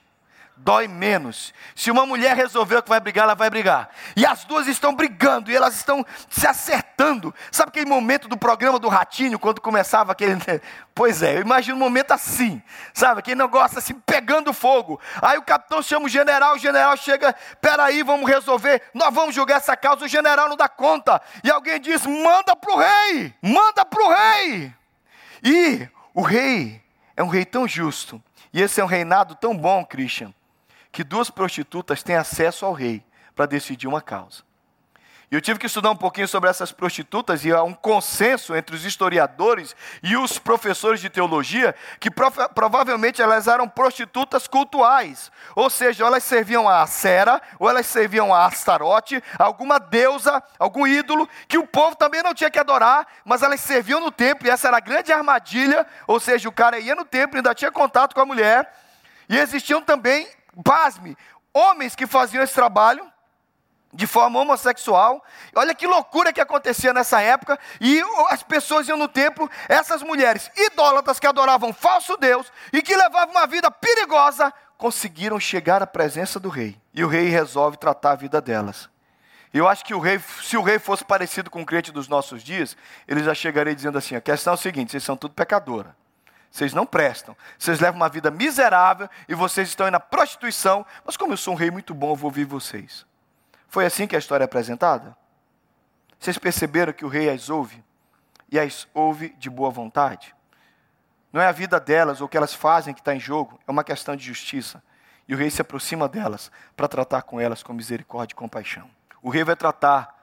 dói 0.63 0.87
menos. 0.87 1.53
Se 1.75 1.89
uma 1.89 2.05
mulher 2.05 2.35
resolveu 2.35 2.81
que 2.81 2.89
vai 2.89 2.99
brigar, 2.99 3.23
ela 3.23 3.35
vai 3.35 3.49
brigar. 3.49 3.89
E 4.15 4.25
as 4.25 4.43
duas 4.43 4.67
estão 4.67 4.93
brigando 4.93 5.51
e 5.51 5.55
elas 5.55 5.75
estão 5.75 6.05
se 6.29 6.47
acertando. 6.47 7.33
Sabe 7.51 7.69
aquele 7.69 7.87
momento 7.87 8.27
do 8.27 8.37
programa 8.37 8.77
do 8.79 8.87
Ratinho, 8.87 9.39
quando 9.39 9.59
começava 9.59 10.11
aquele. 10.11 10.37
Pois 10.93 11.23
é, 11.23 11.37
eu 11.37 11.41
imagino 11.41 11.75
um 11.75 11.79
momento 11.79 12.11
assim, 12.11 12.61
sabe? 12.93 13.21
Quem 13.21 13.33
não 13.33 13.47
gosta 13.47 13.79
assim, 13.79 13.93
pegando 13.93 14.53
fogo. 14.53 14.99
Aí 15.21 15.37
o 15.37 15.43
capitão 15.43 15.81
chama 15.81 16.05
o 16.05 16.09
general, 16.09 16.55
o 16.55 16.59
general 16.59 16.95
chega, 16.97 17.33
peraí, 17.59 18.03
vamos 18.03 18.29
resolver, 18.29 18.81
nós 18.93 19.13
vamos 19.13 19.33
jogar 19.33 19.55
essa 19.55 19.75
causa, 19.75 20.05
o 20.05 20.07
general 20.07 20.47
não 20.47 20.57
dá 20.57 20.69
conta. 20.69 21.21
E 21.43 21.49
alguém 21.49 21.79
diz: 21.79 22.05
manda 22.05 22.55
para 22.55 22.73
o 22.73 22.77
rei, 22.77 23.33
manda 23.41 23.85
para 23.85 24.03
o 24.03 24.13
rei. 24.13 24.73
E 25.43 25.89
o 26.13 26.21
rei 26.21 26.81
é 27.15 27.23
um 27.23 27.27
rei 27.27 27.45
tão 27.45 27.67
justo. 27.67 28.21
E 28.53 28.61
esse 28.61 28.81
é 28.81 28.83
um 28.83 28.87
reinado 28.87 29.35
tão 29.35 29.55
bom, 29.55 29.83
Christian, 29.85 30.33
que 30.91 31.03
duas 31.03 31.29
prostitutas 31.29 32.03
têm 32.03 32.15
acesso 32.15 32.65
ao 32.65 32.73
rei 32.73 33.03
para 33.35 33.45
decidir 33.45 33.87
uma 33.87 34.01
causa. 34.01 34.43
E 35.31 35.35
eu 35.35 35.39
tive 35.39 35.57
que 35.57 35.65
estudar 35.65 35.91
um 35.91 35.95
pouquinho 35.95 36.27
sobre 36.27 36.49
essas 36.49 36.73
prostitutas, 36.73 37.45
e 37.45 37.53
há 37.53 37.63
um 37.63 37.73
consenso 37.73 38.53
entre 38.53 38.75
os 38.75 38.83
historiadores 38.83 39.73
e 40.03 40.17
os 40.17 40.37
professores 40.37 40.99
de 40.99 41.09
teologia 41.09 41.73
que 42.01 42.11
prova 42.11 42.49
provavelmente 42.49 43.21
elas 43.21 43.47
eram 43.47 43.65
prostitutas 43.65 44.45
cultuais. 44.45 45.31
Ou 45.55 45.69
seja, 45.69 46.05
elas 46.05 46.25
serviam 46.25 46.67
a 46.67 46.85
Sera, 46.85 47.41
ou 47.57 47.69
elas 47.69 47.85
serviam 47.85 48.33
a 48.33 48.45
Astarote, 48.45 49.23
alguma 49.39 49.79
deusa, 49.79 50.43
algum 50.59 50.85
ídolo, 50.85 51.29
que 51.47 51.57
o 51.57 51.65
povo 51.65 51.95
também 51.95 52.21
não 52.21 52.33
tinha 52.33 52.51
que 52.51 52.59
adorar, 52.59 53.07
mas 53.23 53.41
elas 53.41 53.61
serviam 53.61 54.01
no 54.01 54.11
templo, 54.11 54.49
e 54.49 54.51
essa 54.51 54.67
era 54.67 54.75
a 54.75 54.81
grande 54.81 55.13
armadilha. 55.13 55.87
Ou 56.07 56.19
seja, 56.19 56.49
o 56.49 56.51
cara 56.51 56.77
ia 56.77 56.93
no 56.93 57.05
templo, 57.05 57.37
ainda 57.37 57.55
tinha 57.55 57.71
contato 57.71 58.13
com 58.13 58.19
a 58.19 58.25
mulher, 58.25 58.69
e 59.29 59.37
existiam 59.37 59.81
também 59.81 60.27
pasme, 60.63 61.17
homens 61.53 61.95
que 61.95 62.07
faziam 62.07 62.43
esse 62.43 62.53
trabalho 62.53 63.11
de 63.93 64.07
forma 64.07 64.39
homossexual. 64.39 65.23
Olha 65.55 65.75
que 65.75 65.85
loucura 65.85 66.31
que 66.31 66.41
acontecia 66.41 66.93
nessa 66.93 67.21
época. 67.21 67.59
E 67.79 68.01
as 68.29 68.43
pessoas 68.43 68.87
iam 68.87 68.97
no 68.97 69.07
templo, 69.07 69.49
essas 69.67 70.01
mulheres 70.01 70.49
idólatras 70.55 71.19
que 71.19 71.27
adoravam 71.27 71.73
falso 71.73 72.15
Deus 72.17 72.51
e 72.71 72.81
que 72.81 72.95
levavam 72.95 73.35
uma 73.35 73.47
vida 73.47 73.69
perigosa, 73.69 74.53
conseguiram 74.77 75.39
chegar 75.39 75.81
à 75.83 75.87
presença 75.87 76.39
do 76.39 76.49
rei. 76.49 76.79
E 76.93 77.03
o 77.03 77.07
rei 77.07 77.27
resolve 77.27 77.77
tratar 77.77 78.11
a 78.11 78.15
vida 78.15 78.41
delas. 78.41 78.89
Eu 79.53 79.67
acho 79.67 79.83
que 79.83 79.93
o 79.93 79.99
rei, 79.99 80.17
se 80.41 80.55
o 80.55 80.61
rei 80.61 80.79
fosse 80.79 81.03
parecido 81.03 81.49
com 81.49 81.61
o 81.61 81.65
crente 81.65 81.91
dos 81.91 82.07
nossos 82.07 82.41
dias, 82.41 82.77
ele 83.05 83.21
já 83.21 83.33
chegaria 83.33 83.75
dizendo 83.75 83.97
assim: 83.97 84.15
a 84.15 84.21
questão 84.21 84.53
é 84.53 84.55
o 84.55 84.57
seguinte, 84.57 84.91
vocês 84.91 85.03
são 85.03 85.17
tudo 85.17 85.33
pecadora. 85.33 85.95
Vocês 86.51 86.73
não 86.73 86.85
prestam. 86.85 87.35
Vocês 87.57 87.79
levam 87.79 87.99
uma 87.99 88.09
vida 88.09 88.29
miserável 88.29 89.09
e 89.27 89.33
vocês 89.33 89.69
estão 89.69 89.87
indo 89.87 89.93
na 89.93 89.99
prostituição. 89.99 90.85
Mas 91.05 91.15
como 91.15 91.31
eu 91.31 91.37
sou 91.37 91.53
um 91.53 91.57
rei 91.57 91.71
muito 91.71 91.93
bom, 91.93 92.11
eu 92.11 92.15
vou 92.15 92.29
ouvir 92.29 92.43
vocês. 92.43 93.05
Foi 93.69 93.85
assim 93.85 94.05
que 94.05 94.17
a 94.17 94.19
história 94.19 94.43
é 94.43 94.45
apresentada? 94.45 95.15
Vocês 96.19 96.37
perceberam 96.37 96.91
que 96.91 97.05
o 97.05 97.07
rei 97.07 97.29
as 97.29 97.49
ouve? 97.49 97.81
E 98.51 98.59
as 98.59 98.85
ouve 98.93 99.29
de 99.39 99.49
boa 99.49 99.69
vontade? 99.71 100.35
Não 101.31 101.41
é 101.41 101.47
a 101.47 101.53
vida 101.53 101.79
delas 101.79 102.19
ou 102.19 102.27
o 102.27 102.29
que 102.29 102.35
elas 102.35 102.53
fazem 102.53 102.93
que 102.93 102.99
está 102.99 103.15
em 103.15 103.19
jogo, 103.19 103.57
é 103.65 103.71
uma 103.71 103.83
questão 103.83 104.15
de 104.15 104.25
justiça. 104.25 104.83
E 105.27 105.33
o 105.33 105.37
rei 105.37 105.49
se 105.49 105.61
aproxima 105.61 106.09
delas 106.09 106.51
para 106.75 106.89
tratar 106.89 107.21
com 107.21 107.39
elas 107.39 107.63
com 107.63 107.71
misericórdia 107.71 108.33
e 108.33 108.35
compaixão. 108.35 108.89
O 109.21 109.29
rei 109.29 109.45
vai 109.45 109.55
tratar 109.55 110.13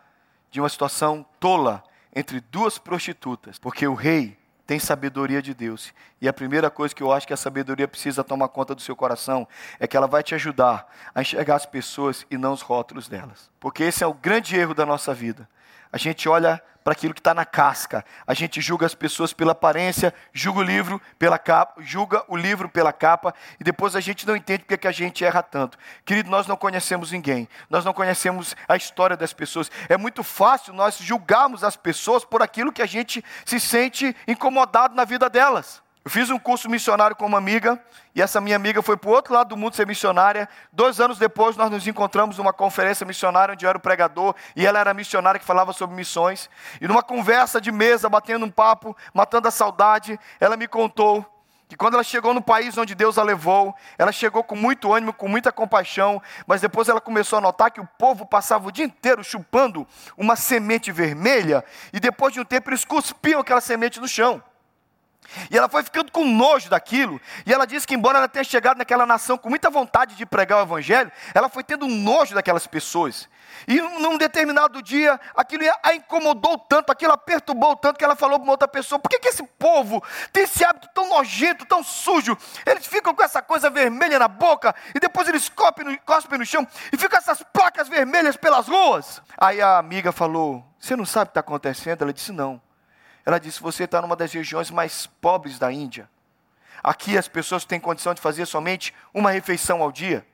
de 0.50 0.61
uma 0.61 0.68
situação 0.68 1.25
tola 1.40 1.82
entre 2.14 2.40
duas 2.40 2.78
prostitutas, 2.78 3.58
porque 3.58 3.87
o 3.87 3.94
rei 3.94 4.38
tem 4.68 4.78
sabedoria 4.78 5.40
de 5.40 5.54
Deus. 5.54 5.94
E 6.20 6.28
a 6.28 6.32
primeira 6.32 6.68
coisa 6.68 6.94
que 6.94 7.02
eu 7.02 7.10
acho 7.10 7.26
que 7.26 7.32
a 7.32 7.38
sabedoria 7.38 7.88
precisa 7.88 8.22
tomar 8.22 8.48
conta 8.48 8.75
do 8.75 8.82
seu 8.82 8.94
coração 8.94 9.48
é 9.80 9.87
que 9.87 9.96
ela 9.96 10.06
vai 10.06 10.22
te 10.22 10.34
ajudar 10.34 10.87
a 11.14 11.22
enxergar 11.22 11.56
as 11.56 11.64
pessoas 11.64 12.26
e 12.30 12.37
não 12.37 12.52
os 12.52 12.60
rótulos 12.60 13.08
delas. 13.08 13.50
Porque 13.58 13.82
esse 13.82 14.04
é 14.04 14.06
o 14.06 14.12
grande 14.12 14.54
erro 14.54 14.75
da 14.75 14.84
nossa 14.84 15.14
vida. 15.14 15.48
A 15.92 15.99
gente 15.99 16.28
olha 16.28 16.62
para 16.88 16.92
aquilo 16.95 17.12
que 17.12 17.21
está 17.21 17.35
na 17.35 17.45
casca. 17.45 18.02
A 18.26 18.33
gente 18.33 18.62
julga 18.62 18.87
as 18.87 18.95
pessoas 18.95 19.35
pela 19.35 19.52
aparência, 19.52 20.14
julga 20.33 20.61
o 20.61 20.62
livro 20.62 20.99
pela 21.18 21.38
capa, 21.38 21.83
julga 21.83 22.25
o 22.26 22.35
livro 22.35 22.66
pela 22.66 22.95
capa 22.95 23.35
e 23.61 23.64
depois 23.64 23.95
a 23.95 24.00
gente 24.00 24.26
não 24.26 24.35
entende 24.35 24.61
porque 24.61 24.78
que 24.78 24.88
a 24.88 24.92
gente 24.92 25.23
erra 25.23 25.42
tanto. 25.42 25.76
Querido, 26.04 26.30
nós 26.30 26.47
não 26.47 26.57
conhecemos 26.57 27.12
ninguém. 27.12 27.47
Nós 27.68 27.85
não 27.85 27.92
conhecemos 27.92 28.57
a 28.66 28.75
história 28.75 29.18
das 29.18 29.35
pessoas. 29.35 29.71
É 29.87 29.99
muito 29.99 30.23
fácil 30.23 30.73
nós 30.73 30.97
julgarmos 30.97 31.62
as 31.62 31.76
pessoas 31.76 32.25
por 32.25 32.42
aquilo 32.42 32.73
que 32.73 32.80
a 32.80 32.87
gente 32.87 33.23
se 33.45 33.61
sente 33.61 34.16
incomodado 34.26 34.95
na 34.95 35.04
vida 35.04 35.28
delas. 35.28 35.83
Eu 36.08 36.10
fiz 36.10 36.30
um 36.30 36.38
curso 36.38 36.70
missionário 36.70 37.14
com 37.14 37.26
uma 37.26 37.36
amiga, 37.36 37.78
e 38.14 38.22
essa 38.22 38.40
minha 38.40 38.56
amiga 38.56 38.80
foi 38.80 38.96
para 38.96 39.10
o 39.10 39.12
outro 39.12 39.34
lado 39.34 39.48
do 39.48 39.58
mundo 39.58 39.76
ser 39.76 39.86
missionária. 39.86 40.48
Dois 40.72 41.00
anos 41.00 41.18
depois, 41.18 41.54
nós 41.54 41.70
nos 41.70 41.86
encontramos 41.86 42.38
numa 42.38 42.50
conferência 42.50 43.04
missionária, 43.04 43.52
onde 43.52 43.66
eu 43.66 43.68
era 43.68 43.76
o 43.76 43.80
pregador, 43.80 44.34
e 44.56 44.66
ela 44.66 44.78
era 44.78 44.94
missionária 44.94 45.38
que 45.38 45.44
falava 45.44 45.70
sobre 45.74 45.94
missões. 45.94 46.48
E 46.80 46.88
numa 46.88 47.02
conversa 47.02 47.60
de 47.60 47.70
mesa, 47.70 48.08
batendo 48.08 48.46
um 48.46 48.50
papo, 48.50 48.96
matando 49.12 49.48
a 49.48 49.50
saudade, 49.50 50.18
ela 50.40 50.56
me 50.56 50.66
contou 50.66 51.26
que 51.68 51.76
quando 51.76 51.92
ela 51.92 52.02
chegou 52.02 52.32
no 52.32 52.40
país 52.40 52.78
onde 52.78 52.94
Deus 52.94 53.18
a 53.18 53.22
levou, 53.22 53.74
ela 53.98 54.10
chegou 54.10 54.42
com 54.42 54.56
muito 54.56 54.94
ânimo, 54.94 55.12
com 55.12 55.28
muita 55.28 55.52
compaixão, 55.52 56.22
mas 56.46 56.62
depois 56.62 56.88
ela 56.88 57.02
começou 57.02 57.36
a 57.36 57.42
notar 57.42 57.70
que 57.70 57.82
o 57.82 57.88
povo 57.98 58.24
passava 58.24 58.66
o 58.66 58.72
dia 58.72 58.86
inteiro 58.86 59.22
chupando 59.22 59.86
uma 60.16 60.36
semente 60.36 60.90
vermelha, 60.90 61.62
e 61.92 62.00
depois 62.00 62.32
de 62.32 62.40
um 62.40 62.46
tempo 62.46 62.70
eles 62.70 62.82
cuspiam 62.82 63.42
aquela 63.42 63.60
semente 63.60 64.00
no 64.00 64.08
chão. 64.08 64.42
E 65.50 65.56
ela 65.56 65.68
foi 65.68 65.82
ficando 65.82 66.11
com 66.11 66.25
nojo 66.25 66.68
daquilo. 66.70 67.20
E 67.47 67.52
ela 67.52 67.66
disse 67.66 67.87
que, 67.87 67.94
embora 67.94 68.18
ela 68.18 68.28
tenha 68.28 68.44
chegado 68.44 68.78
naquela 68.78 69.06
nação 69.06 69.37
com 69.37 69.49
muita 69.49 69.70
vontade 69.70 70.14
de 70.14 70.25
pregar 70.25 70.58
o 70.58 70.62
Evangelho, 70.62 71.11
ela 71.35 71.49
foi 71.49 71.62
tendo 71.62 71.87
nojo 71.87 72.35
daquelas 72.35 72.66
pessoas. 72.66 73.28
E 73.66 73.80
num 73.80 74.16
determinado 74.16 74.82
dia, 74.82 75.18
aquilo 75.35 75.64
a 75.82 75.94
incomodou 75.94 76.58
tanto, 76.58 76.90
aquilo 76.90 77.12
a 77.12 77.18
perturbou 77.18 77.75
tanto, 77.76 77.99
que 77.99 78.04
ela 78.04 78.16
falou 78.16 78.38
para 78.38 78.44
uma 78.44 78.52
outra 78.52 78.68
pessoa: 78.68 78.99
por 78.99 79.08
que, 79.08 79.18
que 79.18 79.28
esse 79.28 79.42
povo 79.42 80.02
tem 80.32 80.44
esse 80.44 80.64
hábito 80.64 80.88
tão 80.94 81.08
nojento, 81.08 81.66
tão 81.66 81.82
sujo? 81.82 82.37
Eles 82.64 82.87
ficam 82.87 83.14
com 83.14 83.23
essa 83.23 83.42
coisa 83.42 83.68
vermelha 83.70 84.18
na 84.18 84.28
boca, 84.28 84.75
e 84.94 85.00
depois 85.00 85.28
eles 85.28 85.49
cospem 85.49 85.85
no, 85.85 86.00
cospem 86.00 86.38
no 86.38 86.47
chão, 86.47 86.66
e 86.92 86.97
ficam 86.97 87.18
essas 87.18 87.42
placas 87.42 87.88
vermelhas 87.88 88.37
pelas 88.37 88.68
ruas. 88.68 89.23
Aí 89.37 89.61
a 89.61 89.78
amiga 89.78 90.12
falou: 90.12 90.64
Você 90.78 90.94
não 90.94 91.04
sabe 91.04 91.25
o 91.25 91.26
que 91.26 91.30
está 91.32 91.40
acontecendo? 91.40 92.02
Ela 92.02 92.12
disse: 92.12 92.32
Não. 92.32 92.67
Ela 93.25 93.38
disse: 93.38 93.60
Você 93.60 93.84
está 93.84 94.00
numa 94.00 94.16
das 94.16 94.32
regiões 94.32 94.70
mais 94.70 95.06
pobres 95.06 95.58
da 95.58 95.72
Índia. 95.72 96.08
Aqui 96.82 97.18
as 97.18 97.28
pessoas 97.28 97.64
têm 97.64 97.80
condição 97.80 98.14
de 98.14 98.20
fazer 98.20 98.46
somente 98.46 98.94
uma 99.12 99.30
refeição 99.30 99.82
ao 99.82 99.90
dia. 99.90 100.25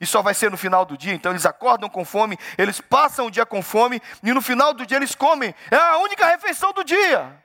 E 0.00 0.06
só 0.06 0.22
vai 0.22 0.34
ser 0.34 0.50
no 0.50 0.56
final 0.56 0.84
do 0.84 0.96
dia. 0.96 1.14
Então 1.14 1.32
eles 1.32 1.46
acordam 1.46 1.88
com 1.88 2.04
fome, 2.04 2.38
eles 2.58 2.80
passam 2.80 3.26
o 3.26 3.30
dia 3.30 3.46
com 3.46 3.62
fome, 3.62 4.00
e 4.22 4.32
no 4.32 4.40
final 4.40 4.72
do 4.74 4.84
dia 4.84 4.96
eles 4.96 5.14
comem. 5.14 5.54
É 5.70 5.76
a 5.76 5.98
única 5.98 6.26
refeição 6.26 6.72
do 6.72 6.82
dia. 6.82 7.40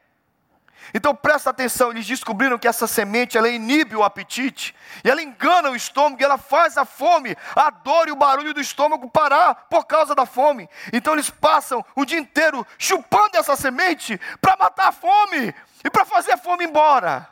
Então 0.94 1.15
presta 1.15 1.50
atenção, 1.50 1.91
eles 1.91 2.06
descobriram 2.06 2.58
que 2.58 2.67
essa 2.67 2.88
semente 2.88 3.38
ela 3.38 3.50
inibe 3.50 3.96
o 3.96 4.03
apetite, 4.03 4.75
e 5.03 5.10
ela 5.10 5.22
engana 5.22 5.70
o 5.70 5.75
estômago, 5.75 6.22
e 6.22 6.25
ela 6.25 6.38
faz 6.38 6.77
a 6.77 6.86
fome, 6.86 7.36
a 7.56 7.70
dor 7.70 8.08
e 8.08 8.12
o 8.12 8.15
barulho 8.15 8.53
do 8.53 8.62
estômago 8.62 9.10
parar 9.10 9.67
por 9.70 9.86
causa 9.86 10.15
da 10.15 10.25
fome. 10.25 10.70
Então 10.91 11.13
eles 11.13 11.29
passam 11.29 11.84
o 11.96 12.06
dia 12.06 12.20
inteiro 12.20 12.65
chupando 12.77 13.38
essa 13.38 13.56
semente 13.56 14.20
para 14.41 14.58
matar 14.58 14.88
a 14.89 14.91
fome 14.91 15.53
e 15.84 15.89
para 15.89 16.06
fazer 16.06 16.34
a 16.34 16.38
fome 16.38 16.65
embora. 16.65 17.27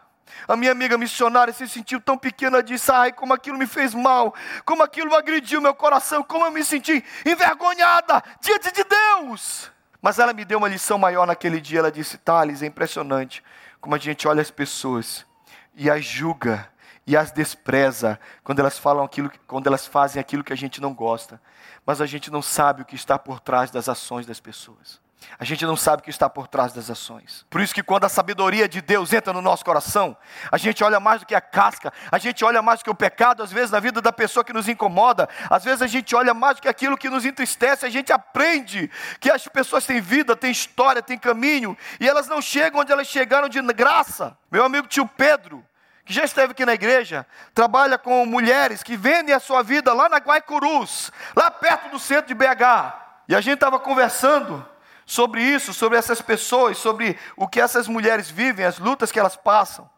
A 0.48 0.56
minha 0.56 0.72
amiga 0.72 0.98
missionária 0.98 1.54
se 1.54 1.68
sentiu 1.68 2.00
tão 2.00 2.18
pequena, 2.18 2.62
disse: 2.62 2.92
Ai, 2.92 3.12
como 3.12 3.34
aquilo 3.34 3.58
me 3.58 3.66
fez 3.66 3.94
mal, 3.94 4.34
como 4.64 4.84
aquilo 4.84 5.16
agrediu 5.16 5.62
meu 5.62 5.74
coração, 5.74 6.24
como 6.24 6.46
eu 6.46 6.52
me 6.52 6.64
senti 6.64 7.04
envergonhada 7.26 8.24
diante 8.42 8.72
de 8.72 8.84
Deus. 8.84 9.72
Mas 10.06 10.20
ela 10.20 10.34
me 10.34 10.46
deu 10.46 10.60
uma 10.60 10.68
lição 10.68 11.00
maior 11.00 11.26
naquele 11.26 11.60
dia. 11.60 11.80
Ela 11.80 11.92
disse: 11.92 12.16
Thales, 12.20 12.62
é 12.62 12.68
impressionante 12.68 13.44
como 13.82 13.96
a 13.96 13.98
gente 13.98 14.28
olha 14.28 14.40
as 14.40 14.52
pessoas 14.52 15.26
e 15.74 15.90
as 15.90 16.06
julga 16.06 16.70
e 17.08 17.18
as 17.18 17.32
despreza 17.32 18.20
quando 18.44 18.60
elas 18.60 18.78
falam 18.78 19.04
aquilo, 19.04 19.32
quando 19.48 19.66
elas 19.66 19.88
fazem 19.88 20.20
aquilo 20.20 20.44
que 20.44 20.54
a 20.54 20.56
gente 20.56 20.80
não 20.80 20.94
gosta. 20.94 21.42
Mas 21.84 22.02
a 22.02 22.06
gente 22.06 22.30
não 22.30 22.44
sabe 22.44 22.84
o 22.84 22.86
que 22.86 22.96
está 22.96 23.18
por 23.18 23.40
trás 23.40 23.72
das 23.72 23.90
ações 23.90 24.28
das 24.28 24.40
pessoas. 24.40 25.02
A 25.38 25.44
gente 25.44 25.66
não 25.66 25.76
sabe 25.76 26.02
o 26.02 26.04
que 26.04 26.10
está 26.10 26.30
por 26.30 26.48
trás 26.48 26.72
das 26.72 26.90
ações. 26.90 27.46
Por 27.50 27.60
isso 27.60 27.74
que 27.74 27.84
quando 27.84 28.06
a 28.06 28.10
sabedoria 28.10 28.70
de 28.70 28.82
Deus 28.82 29.12
entra 29.12 29.34
no 29.34 29.42
nosso 29.42 29.66
coração, 29.66 30.16
a 30.52 30.58
gente 30.58 30.84
olha 30.84 31.00
mais 31.00 31.22
do 31.22 31.26
que 31.26 31.36
a 31.36 31.42
casca, 31.42 31.92
a 32.12 32.18
gente 32.18 32.44
olha 32.46 32.62
mais 32.62 32.80
do 32.80 32.86
que 32.86 32.90
o 32.90 32.96
pecado, 32.96 33.44
às 33.44 33.52
vezes 33.52 33.72
na 33.72 33.80
vida 33.80 34.02
da 34.02 34.12
pessoa 34.12 34.44
que 34.44 34.54
nos 34.54 34.70
incomoda, 34.70 35.28
às 35.50 35.64
vezes 35.64 35.82
a 35.82 35.88
gente 35.88 36.16
olha 36.16 36.34
mais 36.34 36.56
do 36.56 36.62
que 36.62 36.68
aquilo 36.68 36.98
que 36.98 37.10
nos 37.10 37.26
entristece, 37.26 37.86
a 37.86 37.90
gente 37.90 38.14
aprende 38.14 38.90
que 39.20 39.30
as 39.32 39.48
pessoas 39.48 39.86
têm 39.86 40.00
vida, 40.00 40.36
têm 40.36 40.52
história, 40.52 41.02
têm 41.02 41.18
caminho, 41.18 41.78
e 42.00 42.08
elas 42.08 42.28
não 42.28 42.42
chegam 42.42 42.82
onde 42.82 42.92
elas 42.92 43.08
chegaram 43.08 43.50
de 43.50 43.62
graça. 43.74 44.38
Meu 44.52 44.64
amigo 44.64 44.88
tio 44.88 45.08
Pedro, 45.08 45.66
que 46.06 46.14
já 46.14 46.24
esteve 46.24 46.52
aqui 46.52 46.66
na 46.66 46.74
igreja, 46.74 47.26
trabalha 47.54 47.98
com 47.98 48.26
mulheres 48.26 48.84
que 48.84 48.96
vendem 48.96 49.34
a 49.34 49.40
sua 49.40 49.64
vida 49.64 49.92
lá 49.94 50.08
na 50.08 50.18
Guaicurus, 50.18 51.12
lá 51.36 51.50
perto 51.50 51.90
do 51.90 52.00
centro 52.00 52.28
de 52.28 52.36
BH. 52.36 53.04
E 53.28 53.36
a 53.36 53.42
gente 53.42 53.56
estava 53.56 53.80
conversando, 53.80 54.66
sobre 55.06 55.42
isso, 55.42 55.74
sobre 55.74 55.98
essas 55.98 56.22
pessoas, 56.22 56.78
sobre 56.78 57.18
o 57.36 57.48
que 57.48 57.62
essas 57.62 57.88
mulheres 57.88 58.30
vivem, 58.30 58.66
as 58.66 58.80
lutas 58.80 59.12
que 59.12 59.20
elas 59.20 59.36
passam. 59.36 59.90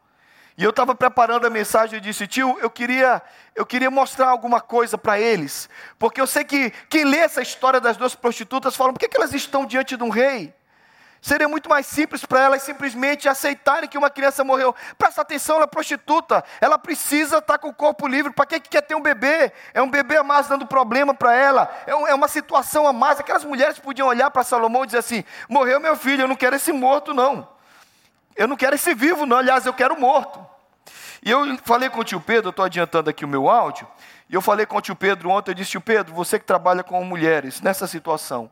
E 0.58 0.64
eu 0.64 0.72
estava 0.72 0.96
preparando 0.96 1.46
a 1.46 1.52
mensagem 1.52 2.00
e 2.00 2.02
disse, 2.02 2.26
tio, 2.26 2.58
eu 2.60 2.70
queria, 2.70 3.22
eu 3.56 3.66
queria 3.66 3.92
mostrar 3.92 4.30
alguma 4.30 4.60
coisa 4.60 4.98
para 4.98 5.20
eles, 5.20 5.70
porque 6.00 6.20
eu 6.20 6.26
sei 6.26 6.44
que 6.44 6.72
quem 6.90 7.06
lê 7.06 7.20
essa 7.20 7.42
história 7.42 7.80
das 7.80 7.96
duas 7.96 8.16
prostitutas 8.16 8.76
fala, 8.76 8.92
por 8.92 9.00
que, 9.00 9.08
que 9.08 9.18
elas 9.18 9.34
estão 9.34 9.66
diante 9.66 9.96
de 9.96 10.04
um 10.04 10.10
rei? 10.10 10.54
Seria 11.28 11.50
muito 11.50 11.68
mais 11.68 11.86
simples 11.86 12.24
para 12.24 12.40
elas 12.40 12.62
simplesmente 12.62 13.28
aceitarem 13.28 13.90
que 13.90 13.98
uma 13.98 14.10
criança 14.10 14.46
morreu. 14.46 14.74
Presta 14.98 15.24
atenção, 15.24 15.58
ela 15.58 15.66
é 15.66 15.68
prostituta. 15.68 16.42
Ela 16.62 16.80
precisa 16.80 17.40
estar 17.40 17.58
com 17.58 17.68
o 17.68 17.74
corpo 17.74 18.08
livre. 18.08 18.32
Para 18.32 18.46
que 18.46 18.62
quer 18.62 18.82
ter 18.82 18.96
um 18.96 19.02
bebê? 19.02 19.52
É 19.74 19.82
um 19.82 19.90
bebê 19.90 20.16
a 20.16 20.24
mais 20.24 20.48
dando 20.48 20.66
problema 20.66 21.14
para 21.14 21.36
ela. 21.36 21.70
É, 21.86 21.92
é, 21.92 22.16
uma 22.16 22.30
situação 22.30 22.88
a 22.88 22.94
mais. 22.94 23.20
Aquelas 23.20 23.44
mulheres 23.44 23.78
podiam 23.78 24.08
olhar 24.08 24.32
para 24.32 24.42
Salomão 24.42 24.86
e 24.86 24.86
dizer 24.86 25.00
assim: 25.00 25.22
morreu 25.50 25.82
meu 25.82 25.98
filho, 25.98 26.22
eu 26.22 26.30
não 26.30 26.36
quero 26.38 26.56
esse 26.56 26.72
morto, 26.72 27.14
não. 27.14 27.46
Eu 28.34 28.48
não 28.48 28.56
quero 28.56 28.76
esse 28.76 28.94
vivo, 28.94 29.26
não. 29.26 29.36
Aliás, 29.36 29.66
eu 29.66 29.74
quero 29.74 30.00
morto. 30.00 30.40
E 31.22 31.30
eu 31.30 31.58
falei 31.66 31.90
com 31.90 32.00
o 32.00 32.06
tio 32.06 32.22
Pedro, 32.22 32.52
estou 32.52 32.64
adiantando 32.64 33.10
aqui 33.10 33.26
o 33.26 33.28
meu 33.28 33.50
áudio. 33.50 33.86
E 34.30 34.34
eu 34.34 34.42
falei 34.42 34.66
com 34.66 34.78
o 34.78 34.82
tio 34.82 34.96
Pedro 34.96 35.30
ontem, 35.30 35.52
eu 35.52 35.56
disse, 35.56 35.72
tio 35.72 35.82
Pedro, 35.82 36.16
você 36.16 36.40
que 36.40 36.46
trabalha 36.46 36.86
com 36.86 37.04
mulheres 37.04 37.60
nessa 37.60 37.86
situação, 37.86 38.50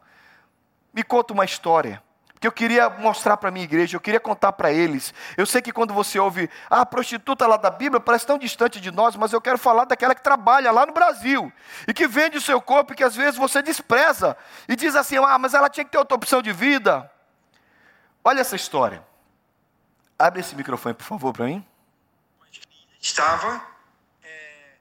me 0.94 1.04
conta 1.04 1.32
uma 1.32 1.46
história 1.46 2.04
que 2.46 2.48
eu 2.48 2.52
queria 2.52 2.90
mostrar 2.90 3.38
para 3.38 3.50
a 3.50 3.52
minha 3.52 3.64
igreja, 3.64 3.96
eu 3.98 4.02
queria 4.02 4.20
contar 4.20 4.52
para 4.52 4.72
eles. 4.72 5.14
Eu 5.36 5.48
sei 5.48 5.64
que 5.64 5.72
quando 5.72 5.96
você 5.96 6.20
ouve, 6.20 6.48
ah, 6.70 6.82
a 6.82 6.86
prostituta 6.86 7.48
lá 7.48 7.58
da 7.58 7.72
Bíblia 7.72 8.00
parece 8.00 8.28
tão 8.28 8.38
distante 8.38 8.80
de 8.80 8.92
nós, 8.92 9.16
mas 9.16 9.34
eu 9.34 9.42
quero 9.42 9.58
falar 9.58 9.86
daquela 9.86 10.14
que 10.14 10.22
trabalha 10.22 10.72
lá 10.72 10.86
no 10.86 10.94
Brasil 10.94 11.52
e 11.88 11.94
que 11.94 12.08
vende 12.08 12.38
o 12.38 12.42
seu 12.42 12.62
corpo 12.62 12.94
e 12.94 12.96
que 12.96 13.04
às 13.04 13.16
vezes 13.16 13.36
você 13.36 13.64
despreza 13.64 14.38
e 14.70 14.76
diz 14.76 14.96
assim, 14.96 15.18
ah, 15.18 15.40
mas 15.40 15.56
ela 15.56 15.70
tinha 15.70 15.84
que 15.84 15.90
ter 15.90 15.98
outra 15.98 16.16
opção 16.16 16.40
de 16.40 16.52
vida. 16.52 17.12
Olha 18.24 18.42
essa 18.42 18.56
história. 18.56 19.04
Abre 20.20 20.42
esse 20.42 20.56
microfone, 20.56 20.94
por 20.94 21.04
favor, 21.04 21.34
para 21.34 21.46
mim. 21.46 21.66
Estava 23.02 23.60
é, 24.24 24.76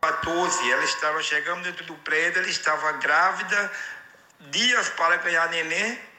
14, 0.00 0.72
ela 0.72 0.84
estava 0.84 1.22
chegando 1.22 1.64
dentro 1.64 1.84
do 1.84 1.94
prédio, 1.96 2.40
ela 2.40 2.48
estava 2.48 2.92
grávida, 2.92 3.72
dias 4.50 4.88
para 4.88 5.18
ganhar 5.18 5.50
neném 5.50 6.13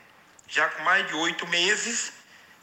já 0.47 0.67
com 0.69 0.83
mais 0.83 1.07
de 1.07 1.13
oito 1.15 1.47
meses, 1.47 2.11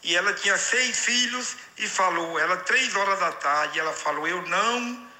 e 0.02 0.16
ela 0.16 0.32
tinha 0.34 0.56
seis 0.58 0.98
filhos 1.04 1.56
e 1.78 1.88
falou, 1.88 2.38
ela 2.38 2.56
três 2.58 2.94
horas 2.96 3.20
da 3.20 3.32
tarde, 3.32 3.78
ela 3.78 3.92
falou, 3.92 4.26
eu 4.26 4.42
não 4.42 5.12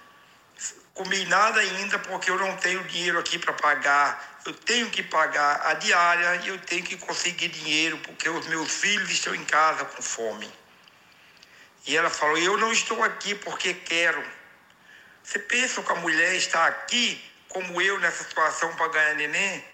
comi 0.95 1.25
nada 1.27 1.61
ainda 1.61 1.99
porque 2.01 2.31
eu 2.31 2.39
não 2.39 2.57
tenho 2.57 2.83
dinheiro 2.85 3.19
aqui 3.19 3.39
para 3.39 3.53
pagar. 3.53 4.41
Eu 4.45 4.53
tenho 4.53 4.91
que 4.91 5.03
pagar 5.03 5.61
a 5.67 5.75
diária 5.75 6.43
e 6.45 6.49
eu 6.49 6.59
tenho 6.59 6.83
que 6.83 6.97
conseguir 6.97 7.49
dinheiro 7.49 7.97
porque 7.99 8.29
os 8.29 8.47
meus 8.47 8.71
filhos 8.73 9.11
estão 9.11 9.35
em 9.35 9.45
casa 9.45 9.85
com 9.85 10.03
fome. 10.03 10.53
E 11.87 11.97
ela 11.97 12.11
falou: 12.11 12.37
Eu 12.37 12.57
não 12.57 12.73
estou 12.73 13.03
aqui 13.03 13.35
porque 13.35 13.75
quero. 13.75 14.23
Você 15.23 15.39
pensa 15.39 15.83
que 15.83 15.93
a 15.93 15.97
mulher 15.97 16.35
está 16.35 16.67
aqui, 16.67 17.23
como 17.49 17.81
eu, 17.81 17.99
nessa 18.01 18.25
situação 18.25 18.75
para 18.75 18.89
ganhar 18.89 19.15
neném? 19.15 19.65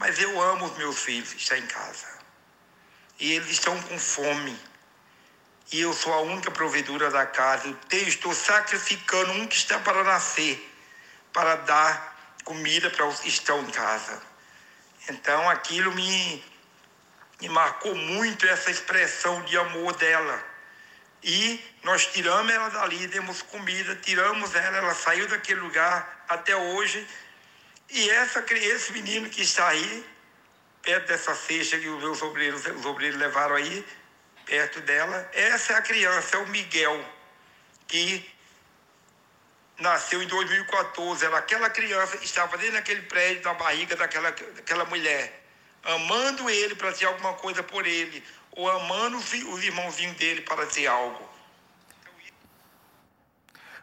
Mas 0.00 0.18
eu 0.18 0.40
amo 0.40 0.64
os 0.64 0.78
meus 0.78 0.98
filhos, 0.98 1.34
está 1.34 1.58
em 1.58 1.66
casa. 1.66 2.08
E 3.18 3.32
eles 3.32 3.50
estão 3.50 3.78
com 3.82 3.98
fome. 3.98 4.58
E 5.70 5.82
eu 5.82 5.92
sou 5.92 6.14
a 6.14 6.20
única 6.22 6.50
provedora 6.50 7.10
da 7.10 7.26
casa. 7.26 7.68
Eu 7.90 8.08
estou 8.08 8.34
sacrificando 8.34 9.32
um 9.32 9.46
que 9.46 9.56
está 9.56 9.78
para 9.78 10.02
nascer, 10.02 10.74
para 11.34 11.54
dar 11.56 12.38
comida 12.44 12.88
para 12.88 13.04
os 13.04 13.20
que 13.20 13.28
estão 13.28 13.60
em 13.60 13.70
casa. 13.70 14.22
Então 15.06 15.50
aquilo 15.50 15.94
me, 15.94 16.42
me 17.38 17.50
marcou 17.50 17.94
muito 17.94 18.46
essa 18.46 18.70
expressão 18.70 19.42
de 19.42 19.58
amor 19.58 19.94
dela. 19.96 20.42
E 21.22 21.62
nós 21.84 22.06
tiramos 22.06 22.50
ela 22.50 22.70
dali, 22.70 23.06
demos 23.06 23.42
comida, 23.42 23.94
tiramos 23.96 24.54
ela, 24.54 24.78
ela 24.78 24.94
saiu 24.94 25.28
daquele 25.28 25.60
lugar 25.60 26.24
até 26.26 26.56
hoje. 26.56 27.06
E 27.90 28.10
essa, 28.10 28.44
esse 28.54 28.92
menino 28.92 29.28
que 29.28 29.42
está 29.42 29.68
aí, 29.68 30.06
perto 30.82 31.08
dessa 31.08 31.34
cesta 31.34 31.78
que 31.78 31.88
os 31.88 32.22
obreiros, 32.22 32.64
os 32.64 32.86
obreiros 32.86 33.18
levaram 33.18 33.56
aí, 33.56 33.84
perto 34.46 34.80
dela, 34.80 35.28
essa 35.32 35.72
é 35.72 35.76
a 35.76 35.82
criança, 35.82 36.36
é 36.36 36.40
o 36.40 36.48
Miguel, 36.48 37.04
que 37.88 38.28
nasceu 39.78 40.22
em 40.22 40.26
2014. 40.26 41.24
Ela, 41.24 41.38
aquela 41.38 41.70
criança 41.70 42.16
estava 42.22 42.56
dentro 42.56 42.74
daquele 42.74 43.02
prédio, 43.02 43.42
na 43.42 43.54
barriga 43.54 43.96
daquela, 43.96 44.30
daquela 44.30 44.84
mulher, 44.84 45.44
amando 45.82 46.48
ele 46.48 46.74
para 46.74 46.92
ter 46.92 47.06
alguma 47.06 47.34
coisa 47.34 47.62
por 47.62 47.86
ele 47.86 48.22
ou 48.52 48.68
amando 48.70 49.16
os 49.16 49.64
irmãozinhos 49.64 50.16
dele 50.16 50.42
para 50.42 50.66
ter 50.66 50.86
algo. 50.86 51.29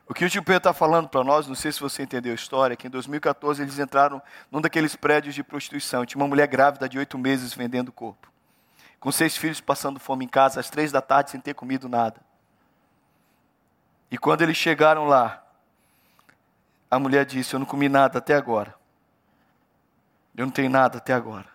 O 0.10 0.14
que 0.14 0.24
o 0.24 0.30
tio 0.30 0.42
Pedro 0.42 0.60
está 0.60 0.74
falando 0.74 1.10
para 1.10 1.22
nós, 1.24 1.48
não 1.48 1.56
sei 1.56 1.72
se 1.72 1.82
você 1.82 2.04
entendeu 2.04 2.32
a 2.32 2.36
história, 2.36 2.74
é 2.74 2.78
que 2.78 2.88
em 2.88 2.90
2014 2.90 3.62
eles 3.62 3.78
entraram 3.78 4.22
num 4.50 4.62
daqueles 4.62 4.96
prédios 4.96 5.36
de 5.36 5.44
prostituição. 5.44 6.06
Tinha 6.06 6.22
uma 6.22 6.28
mulher 6.28 6.48
grávida 6.48 6.88
de 6.88 6.98
oito 6.98 7.18
meses 7.18 7.54
vendendo 7.54 7.90
o 7.90 7.92
corpo. 7.92 8.32
Com 9.02 9.12
seis 9.12 9.36
filhos 9.36 9.60
passando 9.60 10.00
fome 10.00 10.24
em 10.24 10.28
casa, 10.28 10.62
às 10.62 10.70
três 10.70 10.94
da 10.94 11.02
tarde, 11.02 11.32
sem 11.32 11.42
ter 11.42 11.54
comido 11.54 11.90
nada. 11.90 12.22
E 14.10 14.18
quando 14.18 14.42
eles 14.44 14.56
chegaram 14.56 15.06
lá, 15.06 15.44
a 16.90 16.98
mulher 16.98 17.26
disse: 17.26 17.54
Eu 17.54 17.60
não 17.60 17.66
comi 17.66 17.90
nada 17.90 18.20
até 18.20 18.34
agora. 18.34 18.74
Eu 20.38 20.46
não 20.46 20.52
tenho 20.52 20.70
nada 20.70 21.00
até 21.00 21.14
agora. 21.14 21.50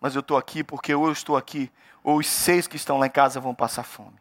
Mas 0.00 0.14
eu 0.14 0.20
estou 0.20 0.36
aqui 0.36 0.62
porque 0.62 0.94
ou 0.94 1.06
eu 1.06 1.12
estou 1.12 1.36
aqui 1.36 1.72
ou 2.04 2.18
os 2.18 2.28
seis 2.28 2.68
que 2.68 2.76
estão 2.76 2.98
lá 2.98 3.06
em 3.06 3.10
casa 3.10 3.40
vão 3.40 3.54
passar 3.54 3.82
fome. 3.82 4.16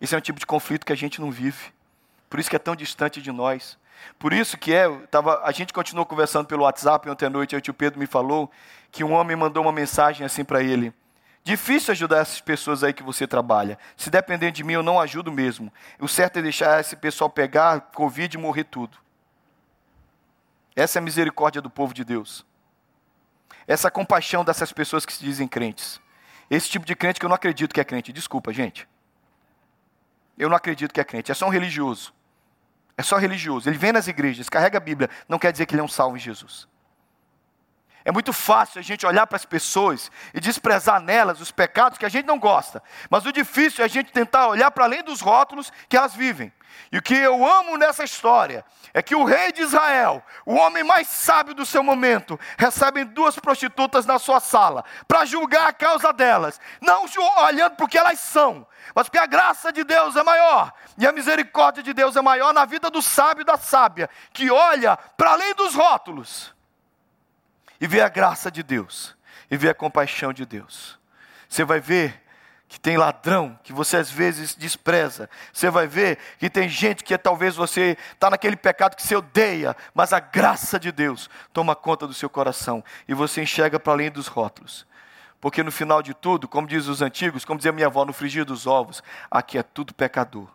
Esse 0.00 0.14
é 0.14 0.18
um 0.18 0.20
tipo 0.20 0.38
de 0.38 0.46
conflito 0.46 0.86
que 0.86 0.92
a 0.92 0.96
gente 0.96 1.20
não 1.20 1.30
vive. 1.30 1.73
Por 2.34 2.40
isso 2.40 2.50
que 2.50 2.56
é 2.56 2.58
tão 2.58 2.74
distante 2.74 3.22
de 3.22 3.30
nós. 3.30 3.78
Por 4.18 4.32
isso 4.32 4.58
que 4.58 4.74
é, 4.74 4.90
tava, 5.06 5.40
a 5.44 5.52
gente 5.52 5.72
continuou 5.72 6.04
conversando 6.04 6.46
pelo 6.46 6.64
WhatsApp 6.64 7.08
ontem 7.08 7.26
à 7.26 7.30
noite, 7.30 7.54
aí 7.54 7.60
o 7.60 7.62
tio 7.62 7.72
Pedro 7.72 8.00
me 8.00 8.08
falou 8.08 8.50
que 8.90 9.04
um 9.04 9.12
homem 9.12 9.36
mandou 9.36 9.62
uma 9.62 9.70
mensagem 9.70 10.26
assim 10.26 10.44
para 10.44 10.60
ele. 10.60 10.92
Difícil 11.44 11.92
ajudar 11.92 12.18
essas 12.18 12.40
pessoas 12.40 12.82
aí 12.82 12.92
que 12.92 13.04
você 13.04 13.24
trabalha. 13.24 13.78
Se 13.96 14.10
depender 14.10 14.50
de 14.50 14.64
mim, 14.64 14.72
eu 14.72 14.82
não 14.82 14.98
ajudo 14.98 15.30
mesmo. 15.30 15.72
O 16.00 16.08
certo 16.08 16.40
é 16.40 16.42
deixar 16.42 16.80
esse 16.80 16.96
pessoal 16.96 17.30
pegar 17.30 17.92
Covid 17.94 18.36
e 18.36 18.40
morrer 18.40 18.64
tudo. 18.64 18.98
Essa 20.74 20.98
é 20.98 21.00
a 21.00 21.04
misericórdia 21.04 21.62
do 21.62 21.70
povo 21.70 21.94
de 21.94 22.02
Deus. 22.04 22.44
Essa 23.64 23.92
compaixão 23.92 24.44
dessas 24.44 24.72
pessoas 24.72 25.06
que 25.06 25.12
se 25.12 25.22
dizem 25.22 25.46
crentes. 25.46 26.00
Esse 26.50 26.68
tipo 26.68 26.84
de 26.84 26.96
crente 26.96 27.20
que 27.20 27.26
eu 27.26 27.30
não 27.30 27.36
acredito 27.36 27.72
que 27.72 27.80
é 27.80 27.84
crente. 27.84 28.12
Desculpa, 28.12 28.52
gente. 28.52 28.88
Eu 30.36 30.48
não 30.48 30.56
acredito 30.56 30.92
que 30.92 31.00
é 31.00 31.04
crente. 31.04 31.30
É 31.30 31.34
só 31.36 31.46
um 31.46 31.50
religioso. 31.50 32.12
É 32.96 33.02
só 33.02 33.16
religioso. 33.16 33.68
Ele 33.68 33.78
vem 33.78 33.92
nas 33.92 34.06
igrejas, 34.06 34.48
carrega 34.48 34.78
a 34.78 34.80
Bíblia. 34.80 35.10
Não 35.28 35.38
quer 35.38 35.52
dizer 35.52 35.66
que 35.66 35.74
ele 35.74 35.80
é 35.80 35.84
um 35.84 35.88
salvo 35.88 36.16
em 36.16 36.20
Jesus. 36.20 36.68
É 38.04 38.12
muito 38.12 38.32
fácil 38.34 38.78
a 38.78 38.82
gente 38.82 39.06
olhar 39.06 39.26
para 39.26 39.36
as 39.36 39.46
pessoas 39.46 40.10
e 40.34 40.40
desprezar 40.40 41.00
nelas 41.00 41.40
os 41.40 41.50
pecados 41.50 41.96
que 41.96 42.04
a 42.04 42.08
gente 42.08 42.26
não 42.26 42.38
gosta. 42.38 42.82
Mas 43.08 43.24
o 43.24 43.32
difícil 43.32 43.82
é 43.82 43.86
a 43.86 43.88
gente 43.88 44.12
tentar 44.12 44.48
olhar 44.48 44.70
para 44.70 44.84
além 44.84 45.02
dos 45.02 45.22
rótulos 45.22 45.72
que 45.88 45.96
elas 45.96 46.14
vivem. 46.14 46.52
E 46.90 46.98
o 46.98 47.02
que 47.02 47.14
eu 47.14 47.44
amo 47.44 47.76
nessa 47.76 48.04
história 48.04 48.64
é 48.92 49.02
que 49.02 49.14
o 49.14 49.24
rei 49.24 49.52
de 49.52 49.62
Israel, 49.62 50.22
o 50.46 50.54
homem 50.54 50.84
mais 50.84 51.08
sábio 51.08 51.54
do 51.54 51.66
seu 51.66 51.82
momento, 51.82 52.38
recebe 52.56 53.04
duas 53.04 53.38
prostitutas 53.38 54.06
na 54.06 54.18
sua 54.18 54.38
sala 54.38 54.84
para 55.08 55.24
julgar 55.24 55.68
a 55.68 55.72
causa 55.72 56.12
delas, 56.12 56.60
não 56.80 57.04
olhando 57.38 57.74
porque 57.76 57.98
elas 57.98 58.20
são, 58.20 58.66
mas 58.94 59.08
porque 59.08 59.18
a 59.18 59.26
graça 59.26 59.72
de 59.72 59.82
Deus 59.82 60.14
é 60.14 60.22
maior 60.22 60.72
e 60.96 61.06
a 61.06 61.12
misericórdia 61.12 61.82
de 61.82 61.92
Deus 61.92 62.16
é 62.16 62.22
maior 62.22 62.54
na 62.54 62.64
vida 62.64 62.88
do 62.90 63.02
sábio 63.02 63.42
e 63.42 63.44
da 63.44 63.56
sábia, 63.56 64.08
que 64.32 64.50
olha 64.50 64.96
para 64.96 65.32
além 65.32 65.54
dos 65.54 65.74
rótulos 65.74 66.54
e 67.80 67.86
vê 67.86 68.00
a 68.00 68.08
graça 68.08 68.50
de 68.50 68.62
Deus 68.62 69.16
e 69.50 69.56
vê 69.56 69.70
a 69.70 69.74
compaixão 69.74 70.32
de 70.32 70.46
Deus. 70.46 70.98
Você 71.48 71.64
vai 71.64 71.80
ver 71.80 72.23
que 72.74 72.80
tem 72.80 72.96
ladrão 72.96 73.56
que 73.62 73.72
você 73.72 73.98
às 73.98 74.10
vezes 74.10 74.56
despreza. 74.56 75.30
Você 75.52 75.70
vai 75.70 75.86
ver 75.86 76.18
que 76.40 76.50
tem 76.50 76.68
gente 76.68 77.04
que 77.04 77.16
talvez 77.16 77.54
você 77.54 77.96
está 78.12 78.28
naquele 78.28 78.56
pecado 78.56 78.96
que 78.96 79.02
você 79.02 79.14
odeia, 79.14 79.76
mas 79.94 80.12
a 80.12 80.18
graça 80.18 80.76
de 80.76 80.90
Deus 80.90 81.30
toma 81.52 81.76
conta 81.76 82.04
do 82.04 82.12
seu 82.12 82.28
coração 82.28 82.82
e 83.06 83.14
você 83.14 83.40
enxerga 83.40 83.78
para 83.78 83.92
além 83.92 84.10
dos 84.10 84.26
rótulos. 84.26 84.84
Porque 85.40 85.62
no 85.62 85.70
final 85.70 86.02
de 86.02 86.14
tudo, 86.14 86.48
como 86.48 86.66
diz 86.66 86.88
os 86.88 87.00
antigos, 87.00 87.44
como 87.44 87.58
dizia 87.58 87.70
minha 87.70 87.86
avó, 87.86 88.04
no 88.04 88.12
frigir 88.12 88.44
dos 88.44 88.66
ovos, 88.66 89.04
aqui 89.30 89.56
é 89.56 89.62
tudo 89.62 89.94
pecador. 89.94 90.48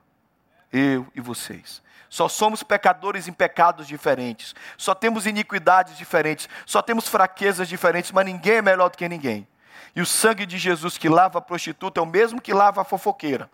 Eu 0.74 1.08
e 1.16 1.22
vocês. 1.22 1.82
Só 2.10 2.28
somos 2.28 2.64
pecadores 2.64 3.30
em 3.30 3.34
pecados 3.34 3.88
diferentes. 3.88 4.54
Só 4.78 4.94
temos 4.94 5.26
iniquidades 5.26 5.98
diferentes. 5.98 6.50
Só 6.66 6.82
temos 6.82 7.08
fraquezas 7.08 7.70
diferentes, 7.70 8.12
mas 8.12 8.26
ninguém 8.26 8.56
é 8.56 8.62
melhor 8.62 8.90
do 8.90 8.98
que 8.98 9.08
ninguém. 9.08 9.48
E 9.96 10.02
o 10.02 10.06
sangue 10.06 10.46
de 10.46 10.58
Jesus 10.58 10.98
que 10.98 11.10
lava 11.10 11.40
a 11.40 11.42
prostituta 11.42 12.00
é 12.00 12.04
o 12.04 12.06
mesmo 12.06 12.42
que 12.42 12.54
lava 12.54 12.82
a 12.82 12.86
fofoqueira. 12.86 13.50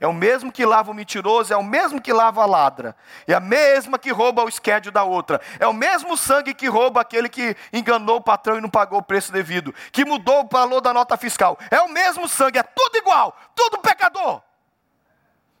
É 0.00 0.06
o 0.06 0.14
mesmo 0.14 0.50
que 0.50 0.64
lava 0.64 0.90
o 0.90 0.94
mentiroso, 0.94 1.52
é 1.52 1.56
o 1.56 1.62
mesmo 1.62 2.00
que 2.00 2.10
lava 2.10 2.42
a 2.42 2.46
ladra. 2.46 2.96
É 3.26 3.34
a 3.34 3.40
mesma 3.40 3.98
que 3.98 4.10
rouba 4.10 4.42
o 4.42 4.48
esquédio 4.48 4.90
da 4.90 5.04
outra. 5.04 5.38
É 5.58 5.66
o 5.66 5.74
mesmo 5.74 6.16
sangue 6.16 6.54
que 6.54 6.66
rouba 6.68 7.02
aquele 7.02 7.28
que 7.28 7.54
enganou 7.70 8.16
o 8.16 8.20
patrão 8.22 8.56
e 8.56 8.62
não 8.62 8.70
pagou 8.70 8.98
o 8.98 9.02
preço 9.02 9.30
devido. 9.30 9.74
Que 9.92 10.06
mudou 10.06 10.42
o 10.42 10.48
valor 10.50 10.80
da 10.80 10.94
nota 10.94 11.18
fiscal. 11.18 11.58
É 11.70 11.82
o 11.82 11.88
mesmo 11.88 12.26
sangue, 12.26 12.58
é 12.58 12.62
tudo 12.62 12.96
igual, 12.96 13.36
tudo 13.54 13.76
pecador. 13.76 14.40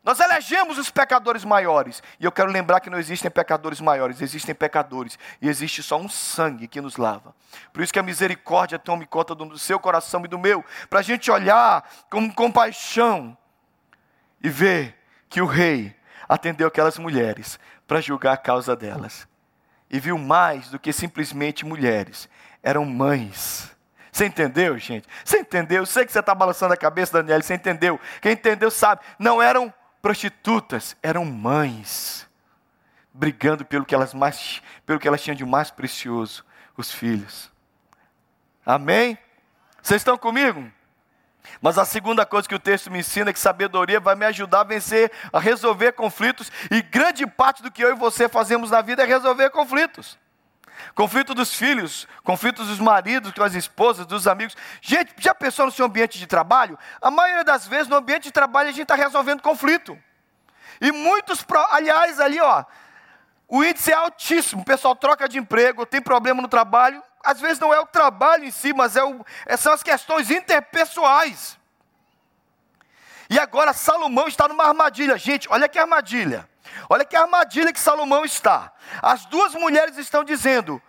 Nós 0.02 0.18
elegemos 0.18 0.78
os 0.78 0.90
pecadores 0.90 1.44
maiores. 1.44 2.02
E 2.18 2.24
eu 2.24 2.32
quero 2.32 2.50
lembrar 2.50 2.80
que 2.80 2.88
não 2.88 2.98
existem 2.98 3.30
pecadores 3.30 3.80
maiores, 3.80 4.22
existem 4.22 4.54
pecadores. 4.54 5.18
E 5.42 5.48
existe 5.48 5.82
só 5.82 5.98
um 5.98 6.08
sangue 6.08 6.66
que 6.66 6.80
nos 6.80 6.96
lava. 6.96 7.34
Por 7.72 7.82
isso 7.82 7.92
que 7.92 7.98
a 7.98 8.02
misericórdia 8.02 8.78
tome 8.78 9.04
conta 9.04 9.34
do 9.34 9.58
seu 9.58 9.78
coração 9.78 10.24
e 10.24 10.28
do 10.28 10.38
meu. 10.38 10.64
Para 10.88 11.00
a 11.00 11.02
gente 11.02 11.30
olhar 11.30 11.88
com 12.10 12.30
compaixão 12.32 13.36
e 14.42 14.48
ver 14.48 14.96
que 15.28 15.42
o 15.42 15.46
rei 15.46 15.94
atendeu 16.28 16.68
aquelas 16.68 16.96
mulheres 16.96 17.58
para 17.86 18.00
julgar 18.00 18.32
a 18.32 18.38
causa 18.38 18.74
delas. 18.74 19.28
E 19.90 20.00
viu 20.00 20.16
mais 20.16 20.70
do 20.70 20.78
que 20.78 20.92
simplesmente 20.92 21.66
mulheres, 21.66 22.28
eram 22.62 22.84
mães. 22.84 23.76
Você 24.12 24.26
entendeu, 24.26 24.78
gente? 24.78 25.06
Você 25.24 25.38
entendeu? 25.40 25.78
Eu 25.82 25.86
sei 25.86 26.04
que 26.04 26.12
você 26.12 26.20
está 26.20 26.34
balançando 26.34 26.72
a 26.72 26.76
cabeça, 26.76 27.12
Daniel. 27.12 27.42
Você 27.42 27.54
entendeu? 27.54 28.00
Quem 28.20 28.32
entendeu 28.32 28.70
sabe. 28.70 29.02
Não 29.18 29.40
eram 29.42 29.72
prostitutas 30.00 30.96
eram 31.02 31.24
mães, 31.24 32.28
brigando 33.12 33.64
pelo 33.64 33.84
que 33.84 33.94
elas, 33.94 34.14
mais, 34.14 34.62
pelo 34.86 34.98
que 34.98 35.06
elas 35.06 35.22
tinham 35.22 35.34
de 35.34 35.44
mais 35.44 35.70
precioso, 35.70 36.44
os 36.76 36.92
filhos. 36.92 37.50
Amém? 38.64 39.18
Vocês 39.82 40.00
estão 40.00 40.16
comigo? 40.16 40.70
Mas 41.60 41.78
a 41.78 41.84
segunda 41.84 42.24
coisa 42.24 42.48
que 42.48 42.54
o 42.54 42.60
texto 42.60 42.90
me 42.90 43.00
ensina 43.00 43.30
é 43.30 43.32
que 43.32 43.38
sabedoria 43.38 43.98
vai 43.98 44.14
me 44.14 44.24
ajudar 44.26 44.60
a 44.60 44.64
vencer, 44.64 45.10
a 45.32 45.40
resolver 45.40 45.92
conflitos, 45.92 46.50
e 46.70 46.82
grande 46.82 47.26
parte 47.26 47.62
do 47.62 47.70
que 47.70 47.82
eu 47.82 47.90
e 47.90 47.98
você 47.98 48.28
fazemos 48.28 48.70
na 48.70 48.80
vida 48.80 49.02
é 49.02 49.06
resolver 49.06 49.50
conflitos. 49.50 50.18
Conflito 50.94 51.34
dos 51.34 51.54
filhos, 51.54 52.06
conflitos 52.22 52.68
dos 52.68 52.78
maridos, 52.78 53.32
com 53.32 53.42
as 53.42 53.54
esposas, 53.54 54.06
dos 54.06 54.26
amigos. 54.26 54.56
Gente, 54.80 55.14
já 55.18 55.34
pensou 55.34 55.66
no 55.66 55.72
seu 55.72 55.86
ambiente 55.86 56.18
de 56.18 56.26
trabalho? 56.26 56.78
A 57.00 57.10
maioria 57.10 57.44
das 57.44 57.66
vezes 57.66 57.88
no 57.88 57.96
ambiente 57.96 58.24
de 58.24 58.32
trabalho 58.32 58.68
a 58.68 58.72
gente 58.72 58.82
está 58.82 58.94
resolvendo 58.94 59.42
conflito. 59.42 59.98
E 60.80 60.90
muitos, 60.92 61.44
aliás, 61.70 62.18
ali, 62.20 62.40
ó, 62.40 62.64
o 63.48 63.64
índice 63.64 63.90
é 63.92 63.94
altíssimo. 63.94 64.62
O 64.62 64.64
pessoal 64.64 64.94
troca 64.96 65.28
de 65.28 65.38
emprego, 65.38 65.84
tem 65.84 66.00
problema 66.00 66.40
no 66.40 66.48
trabalho. 66.48 67.02
Às 67.22 67.40
vezes 67.40 67.58
não 67.58 67.72
é 67.72 67.78
o 67.80 67.86
trabalho 67.86 68.44
em 68.44 68.50
si, 68.50 68.72
mas 68.72 68.96
é 68.96 69.04
o, 69.04 69.24
é, 69.46 69.56
são 69.56 69.72
as 69.72 69.82
questões 69.82 70.30
interpessoais. 70.30 71.58
E 73.28 73.38
agora 73.38 73.72
Salomão 73.72 74.26
está 74.26 74.48
numa 74.48 74.64
armadilha. 74.64 75.16
Gente, 75.16 75.46
olha 75.50 75.68
que 75.68 75.78
armadilha. 75.78 76.49
Olha 76.88 77.04
que 77.04 77.16
armadilha 77.16 77.72
que 77.72 77.80
Salomão 77.80 78.24
está. 78.24 78.72
As 79.02 79.24
duas 79.26 79.54
mulheres 79.54 79.96
estão 79.96 80.24
dizendo: 80.24 80.80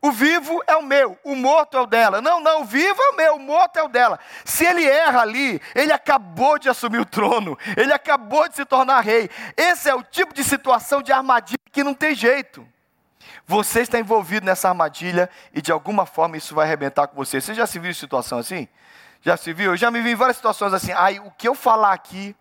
O 0.00 0.10
vivo 0.10 0.62
é 0.66 0.76
o 0.76 0.82
meu, 0.82 1.18
o 1.24 1.34
morto 1.34 1.76
é 1.76 1.80
o 1.80 1.86
dela. 1.86 2.20
Não, 2.20 2.40
não, 2.40 2.62
o 2.62 2.64
vivo 2.64 3.00
é 3.02 3.10
o 3.10 3.16
meu, 3.16 3.36
o 3.36 3.40
morto 3.40 3.78
é 3.78 3.82
o 3.82 3.88
dela. 3.88 4.18
Se 4.44 4.64
ele 4.64 4.84
erra 4.84 5.20
ali, 5.20 5.60
ele 5.74 5.92
acabou 5.92 6.58
de 6.58 6.68
assumir 6.68 6.98
o 6.98 7.06
trono, 7.06 7.58
ele 7.76 7.92
acabou 7.92 8.48
de 8.48 8.56
se 8.56 8.64
tornar 8.64 9.00
rei. 9.00 9.30
Esse 9.56 9.88
é 9.88 9.94
o 9.94 10.02
tipo 10.02 10.34
de 10.34 10.44
situação 10.44 11.02
de 11.02 11.12
armadilha 11.12 11.58
que 11.72 11.84
não 11.84 11.94
tem 11.94 12.14
jeito. 12.14 12.66
Você 13.46 13.80
está 13.80 13.98
envolvido 13.98 14.46
nessa 14.46 14.68
armadilha 14.68 15.28
e 15.52 15.60
de 15.60 15.72
alguma 15.72 16.06
forma 16.06 16.36
isso 16.36 16.54
vai 16.54 16.66
arrebentar 16.66 17.08
com 17.08 17.16
você. 17.16 17.40
Você 17.40 17.52
já 17.52 17.66
se 17.66 17.78
viu 17.78 17.90
em 17.90 17.94
situação 17.94 18.38
assim? 18.38 18.68
Já 19.22 19.36
se 19.36 19.52
viu? 19.52 19.72
Eu 19.72 19.76
já 19.76 19.90
me 19.90 20.00
vi 20.00 20.12
em 20.12 20.14
várias 20.14 20.36
situações 20.36 20.72
assim. 20.72 20.92
Ai, 20.92 21.18
o 21.18 21.30
que 21.32 21.48
eu 21.48 21.54
falar 21.54 21.92
aqui, 21.92 22.34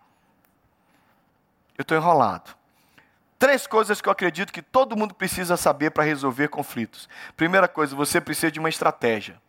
eu 1.79 1.83
estou 1.83 1.97
enrolado. 1.97 2.53
Três 3.39 3.65
coisas 3.65 4.01
que 4.01 4.09
eu 4.09 4.11
acredito 4.11 4.51
que 4.51 4.61
todo 4.61 4.97
mundo 4.97 5.13
precisa 5.15 5.55
saber 5.55 5.91
para 5.91 6.03
resolver 6.03 6.49
conflitos. 6.49 7.07
Primeira 7.37 7.69
coisa, 7.69 7.95
você 7.95 8.19
precisa 8.19 8.51
de 8.51 8.59
uma 8.59 8.67
estratégia. 8.67 9.41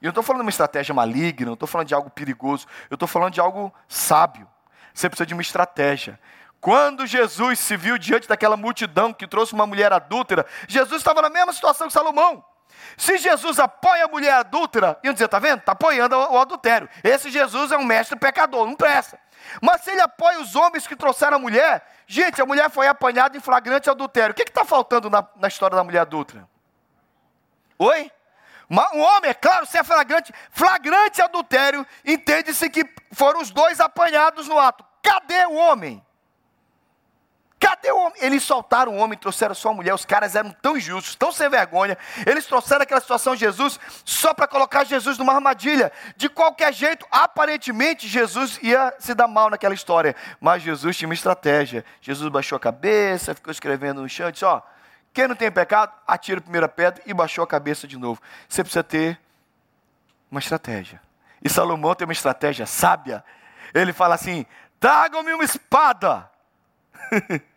E 0.00 0.06
eu 0.06 0.08
não 0.08 0.12
estou 0.12 0.22
falando 0.22 0.40
de 0.40 0.46
uma 0.46 0.50
estratégia 0.50 0.94
maligna, 0.94 1.46
não 1.46 1.52
estou 1.52 1.68
falando 1.68 1.88
de 1.88 1.94
algo 1.94 2.08
perigoso, 2.08 2.66
eu 2.88 2.94
estou 2.94 3.06
falando 3.06 3.34
de 3.34 3.40
algo 3.40 3.70
sábio. 3.86 4.48
Você 4.94 5.06
precisa 5.10 5.26
de 5.26 5.34
uma 5.34 5.42
estratégia. 5.42 6.18
Quando 6.62 7.06
Jesus 7.06 7.58
se 7.58 7.76
viu 7.76 7.98
diante 7.98 8.26
daquela 8.26 8.56
multidão 8.56 9.12
que 9.12 9.26
trouxe 9.26 9.52
uma 9.52 9.66
mulher 9.66 9.92
adúltera, 9.92 10.46
Jesus 10.66 11.02
estava 11.02 11.20
na 11.20 11.28
mesma 11.28 11.52
situação 11.52 11.88
que 11.88 11.92
Salomão. 11.92 12.42
Se 12.96 13.18
Jesus 13.18 13.58
apoia 13.58 14.04
a 14.04 14.08
mulher 14.08 14.34
adúltera, 14.34 14.98
iam 15.02 15.12
dizer, 15.12 15.26
está 15.26 15.38
vendo? 15.38 15.60
Está 15.60 15.72
apoiando 15.72 16.16
o 16.16 16.38
adultério. 16.38 16.88
Esse 17.02 17.30
Jesus 17.30 17.72
é 17.72 17.76
um 17.76 17.84
mestre 17.84 18.18
pecador, 18.18 18.66
não 18.66 18.74
presta. 18.74 19.18
Mas 19.60 19.82
se 19.82 19.90
ele 19.90 20.00
apoia 20.00 20.40
os 20.40 20.54
homens 20.54 20.86
que 20.86 20.94
trouxeram 20.94 21.36
a 21.36 21.40
mulher, 21.40 21.84
gente, 22.06 22.40
a 22.40 22.46
mulher 22.46 22.70
foi 22.70 22.86
apanhada 22.86 23.36
em 23.36 23.40
flagrante 23.40 23.90
adultério. 23.90 24.32
O 24.32 24.34
que 24.34 24.42
está 24.42 24.64
faltando 24.64 25.10
na, 25.10 25.26
na, 25.36 25.48
história 25.48 25.76
da 25.76 25.84
mulher 25.84 26.00
adulta? 26.00 26.48
Oi? 27.78 28.10
Um 28.70 29.00
homem, 29.00 29.30
é 29.30 29.34
claro, 29.34 29.66
se 29.66 29.76
é 29.76 29.84
flagrante, 29.84 30.32
flagrante 30.50 31.20
adultério, 31.20 31.86
entende-se 32.04 32.70
que 32.70 32.88
foram 33.12 33.40
os 33.40 33.50
dois 33.50 33.80
apanhados 33.80 34.48
no 34.48 34.58
ato. 34.58 34.84
Cadê 35.02 35.44
o 35.46 35.54
homem? 35.54 36.02
Cadê 37.62 37.92
o 37.92 37.96
homem? 37.96 38.14
Eles 38.20 38.42
soltaram 38.42 38.92
o 38.92 38.96
homem, 38.96 39.16
trouxeram 39.16 39.54
só 39.54 39.70
a 39.70 39.72
mulher. 39.72 39.94
Os 39.94 40.04
caras 40.04 40.34
eram 40.34 40.50
tão 40.50 40.76
injustos, 40.76 41.14
tão 41.14 41.30
sem 41.30 41.48
vergonha. 41.48 41.96
Eles 42.26 42.44
trouxeram 42.44 42.82
aquela 42.82 43.00
situação 43.00 43.36
Jesus 43.36 43.78
só 44.04 44.34
para 44.34 44.48
colocar 44.48 44.82
Jesus 44.82 45.16
numa 45.16 45.32
armadilha. 45.32 45.92
De 46.16 46.28
qualquer 46.28 46.74
jeito, 46.74 47.06
aparentemente, 47.08 48.08
Jesus 48.08 48.58
ia 48.64 48.92
se 48.98 49.14
dar 49.14 49.28
mal 49.28 49.48
naquela 49.48 49.74
história. 49.74 50.16
Mas 50.40 50.60
Jesus 50.60 50.96
tinha 50.96 51.06
uma 51.06 51.14
estratégia. 51.14 51.84
Jesus 52.00 52.28
baixou 52.32 52.56
a 52.56 52.60
cabeça, 52.60 53.32
ficou 53.32 53.52
escrevendo 53.52 54.02
no 54.02 54.08
chão 54.08 54.32
disse: 54.32 54.44
Ó, 54.44 54.60
quem 55.14 55.28
não 55.28 55.36
tem 55.36 55.52
pecado, 55.52 55.92
atira 56.04 56.40
a 56.40 56.42
primeira 56.42 56.68
pedra 56.68 57.00
e 57.06 57.14
baixou 57.14 57.44
a 57.44 57.46
cabeça 57.46 57.86
de 57.86 57.96
novo. 57.96 58.20
Você 58.48 58.64
precisa 58.64 58.82
ter 58.82 59.20
uma 60.28 60.40
estratégia. 60.40 61.00
E 61.40 61.48
Salomão 61.48 61.94
tem 61.94 62.08
uma 62.08 62.12
estratégia 62.12 62.66
sábia. 62.66 63.24
Ele 63.72 63.92
fala 63.92 64.16
assim: 64.16 64.44
tragam-me 64.80 65.32
uma 65.32 65.44
espada. 65.44 66.28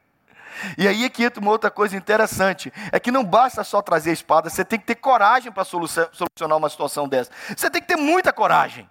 E 0.77 0.87
aí 0.87 1.05
é 1.05 1.09
que 1.09 1.23
entra 1.23 1.41
uma 1.41 1.51
outra 1.51 1.71
coisa 1.71 1.95
interessante: 1.95 2.71
é 2.91 2.99
que 2.99 3.11
não 3.11 3.23
basta 3.23 3.63
só 3.63 3.81
trazer 3.81 4.11
a 4.11 4.13
espada, 4.13 4.49
você 4.49 4.65
tem 4.65 4.79
que 4.79 4.85
ter 4.85 4.95
coragem 4.95 5.51
para 5.51 5.63
solucionar 5.63 6.57
uma 6.57 6.69
situação 6.69 7.07
dessa. 7.07 7.31
Você 7.55 7.69
tem 7.69 7.81
que 7.81 7.87
ter 7.87 7.97
muita 7.97 8.31
coragem. 8.33 8.89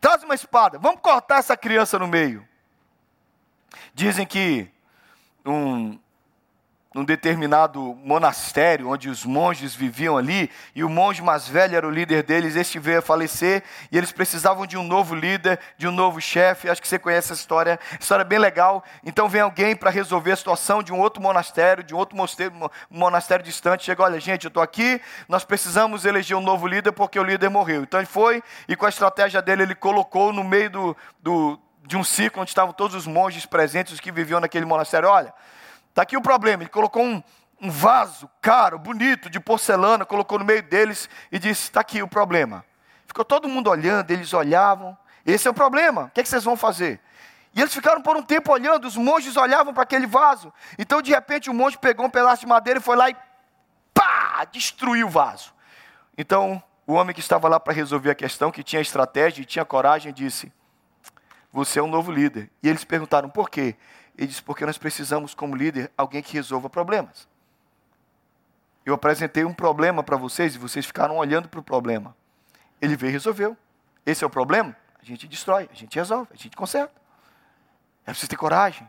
Traz 0.00 0.22
uma 0.22 0.34
espada, 0.34 0.78
vamos 0.78 1.00
cortar 1.00 1.38
essa 1.38 1.56
criança 1.56 1.98
no 1.98 2.06
meio. 2.06 2.46
Dizem 3.94 4.26
que 4.26 4.70
um, 5.44 5.98
num 6.92 7.04
determinado 7.04 7.80
monastério 8.02 8.88
onde 8.88 9.08
os 9.08 9.24
monges 9.24 9.74
viviam 9.74 10.16
ali, 10.16 10.50
e 10.74 10.82
o 10.82 10.88
monge 10.88 11.22
mais 11.22 11.46
velho 11.46 11.76
era 11.76 11.86
o 11.86 11.90
líder 11.90 12.24
deles, 12.24 12.56
este 12.56 12.80
veio 12.80 12.98
a 12.98 13.02
falecer, 13.02 13.62
e 13.92 13.96
eles 13.96 14.10
precisavam 14.10 14.66
de 14.66 14.76
um 14.76 14.82
novo 14.82 15.14
líder, 15.14 15.60
de 15.78 15.86
um 15.86 15.92
novo 15.92 16.20
chefe. 16.20 16.68
Acho 16.68 16.82
que 16.82 16.88
você 16.88 16.98
conhece 16.98 17.32
essa 17.32 17.40
história, 17.40 17.78
história 17.98 18.24
bem 18.24 18.38
legal. 18.38 18.82
Então 19.04 19.28
vem 19.28 19.40
alguém 19.40 19.76
para 19.76 19.88
resolver 19.88 20.32
a 20.32 20.36
situação 20.36 20.82
de 20.82 20.92
um 20.92 20.98
outro 20.98 21.22
monastério, 21.22 21.84
de 21.84 21.94
um 21.94 21.98
outro 21.98 22.16
monastério, 22.16 22.70
monastério 22.90 23.44
distante. 23.44 23.84
Chega, 23.84 24.02
olha, 24.02 24.18
gente, 24.18 24.44
eu 24.44 24.48
estou 24.48 24.62
aqui, 24.62 25.00
nós 25.28 25.44
precisamos 25.44 26.04
eleger 26.04 26.36
um 26.36 26.42
novo 26.42 26.66
líder 26.66 26.90
porque 26.90 27.20
o 27.20 27.22
líder 27.22 27.50
morreu. 27.50 27.82
Então 27.82 28.00
ele 28.00 28.06
foi 28.06 28.42
e 28.68 28.74
com 28.74 28.86
a 28.86 28.88
estratégia 28.88 29.40
dele, 29.40 29.62
ele 29.62 29.74
colocou 29.76 30.32
no 30.32 30.42
meio 30.42 30.68
do, 30.68 30.96
do 31.20 31.58
de 31.86 31.96
um 31.96 32.04
ciclo 32.04 32.42
onde 32.42 32.50
estavam 32.50 32.72
todos 32.72 32.96
os 32.96 33.06
monges 33.06 33.46
presentes, 33.46 33.92
os 33.92 34.00
que 34.00 34.10
viviam 34.10 34.40
naquele 34.40 34.64
monastério. 34.64 35.08
Olha, 35.08 35.32
Está 35.90 36.02
aqui 36.02 36.16
o 36.16 36.22
problema. 36.22 36.62
Ele 36.62 36.70
colocou 36.70 37.02
um, 37.02 37.22
um 37.60 37.70
vaso 37.70 38.30
caro, 38.40 38.78
bonito, 38.78 39.28
de 39.28 39.38
porcelana, 39.38 40.04
colocou 40.06 40.38
no 40.38 40.44
meio 40.44 40.62
deles 40.62 41.08
e 41.30 41.38
disse: 41.38 41.64
Está 41.64 41.80
aqui 41.80 42.02
o 42.02 42.08
problema. 42.08 42.64
Ficou 43.06 43.24
todo 43.24 43.48
mundo 43.48 43.68
olhando, 43.68 44.10
eles 44.10 44.32
olhavam. 44.32 44.96
Esse 45.26 45.46
é 45.46 45.50
o 45.50 45.54
problema. 45.54 46.04
O 46.04 46.10
que, 46.10 46.20
é 46.20 46.22
que 46.22 46.28
vocês 46.28 46.44
vão 46.44 46.56
fazer? 46.56 47.00
E 47.54 47.60
eles 47.60 47.74
ficaram 47.74 48.00
por 48.00 48.16
um 48.16 48.22
tempo 48.22 48.52
olhando, 48.52 48.86
os 48.86 48.96
monges 48.96 49.36
olhavam 49.36 49.74
para 49.74 49.82
aquele 49.82 50.06
vaso. 50.06 50.52
Então, 50.78 51.02
de 51.02 51.10
repente, 51.10 51.50
o 51.50 51.54
monge 51.54 51.76
pegou 51.76 52.06
um 52.06 52.10
pedaço 52.10 52.42
de 52.42 52.46
madeira 52.46 52.78
e 52.78 52.82
foi 52.82 52.96
lá 52.96 53.10
e 53.10 53.16
pá, 53.92 54.46
destruiu 54.50 55.08
o 55.08 55.10
vaso. 55.10 55.52
Então, 56.16 56.62
o 56.86 56.94
homem 56.94 57.14
que 57.14 57.20
estava 57.20 57.48
lá 57.48 57.58
para 57.58 57.72
resolver 57.72 58.10
a 58.10 58.14
questão, 58.14 58.50
que 58.50 58.62
tinha 58.62 58.80
estratégia 58.80 59.42
e 59.42 59.44
tinha 59.44 59.64
coragem, 59.64 60.12
disse: 60.12 60.52
Você 61.52 61.80
é 61.80 61.82
um 61.82 61.88
novo 61.88 62.12
líder. 62.12 62.50
E 62.62 62.68
eles 62.68 62.84
perguntaram: 62.84 63.28
Por 63.28 63.50
quê? 63.50 63.76
Ele 64.20 64.28
disse: 64.28 64.42
porque 64.42 64.66
nós 64.66 64.76
precisamos, 64.76 65.32
como 65.32 65.56
líder, 65.56 65.90
alguém 65.96 66.22
que 66.22 66.34
resolva 66.34 66.68
problemas. 66.68 67.26
Eu 68.84 68.92
apresentei 68.92 69.46
um 69.46 69.54
problema 69.54 70.02
para 70.02 70.16
vocês 70.18 70.54
e 70.54 70.58
vocês 70.58 70.84
ficaram 70.84 71.16
olhando 71.16 71.48
para 71.48 71.58
o 71.58 71.62
problema. 71.62 72.14
Ele 72.82 72.96
veio 72.96 73.10
e 73.10 73.12
resolveu. 73.12 73.56
Esse 74.04 74.22
é 74.22 74.26
o 74.26 74.30
problema? 74.30 74.76
A 75.00 75.04
gente 75.04 75.26
destrói, 75.26 75.70
a 75.72 75.74
gente 75.74 75.94
resolve, 75.94 76.28
a 76.34 76.36
gente 76.36 76.54
conserta. 76.54 76.92
É 78.04 78.10
preciso 78.10 78.28
ter 78.28 78.36
coragem. 78.36 78.86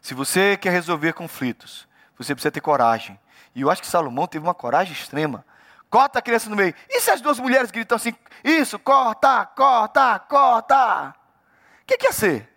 Se 0.00 0.14
você 0.14 0.56
quer 0.56 0.70
resolver 0.70 1.12
conflitos, 1.12 1.86
você 2.16 2.34
precisa 2.34 2.50
ter 2.50 2.62
coragem. 2.62 3.20
E 3.54 3.60
eu 3.60 3.70
acho 3.70 3.82
que 3.82 3.88
Salomão 3.88 4.26
teve 4.26 4.46
uma 4.46 4.54
coragem 4.54 4.94
extrema. 4.94 5.44
Corta 5.90 6.20
a 6.20 6.22
criança 6.22 6.48
no 6.48 6.56
meio. 6.56 6.74
E 6.88 7.00
se 7.02 7.10
as 7.10 7.20
duas 7.20 7.38
mulheres 7.38 7.70
gritam 7.70 7.96
assim: 7.96 8.14
Isso, 8.42 8.78
corta, 8.78 9.44
corta, 9.44 10.18
corta? 10.20 11.14
O 11.82 11.86
que, 11.86 11.98
que 11.98 12.06
é 12.06 12.12
ser? 12.12 12.51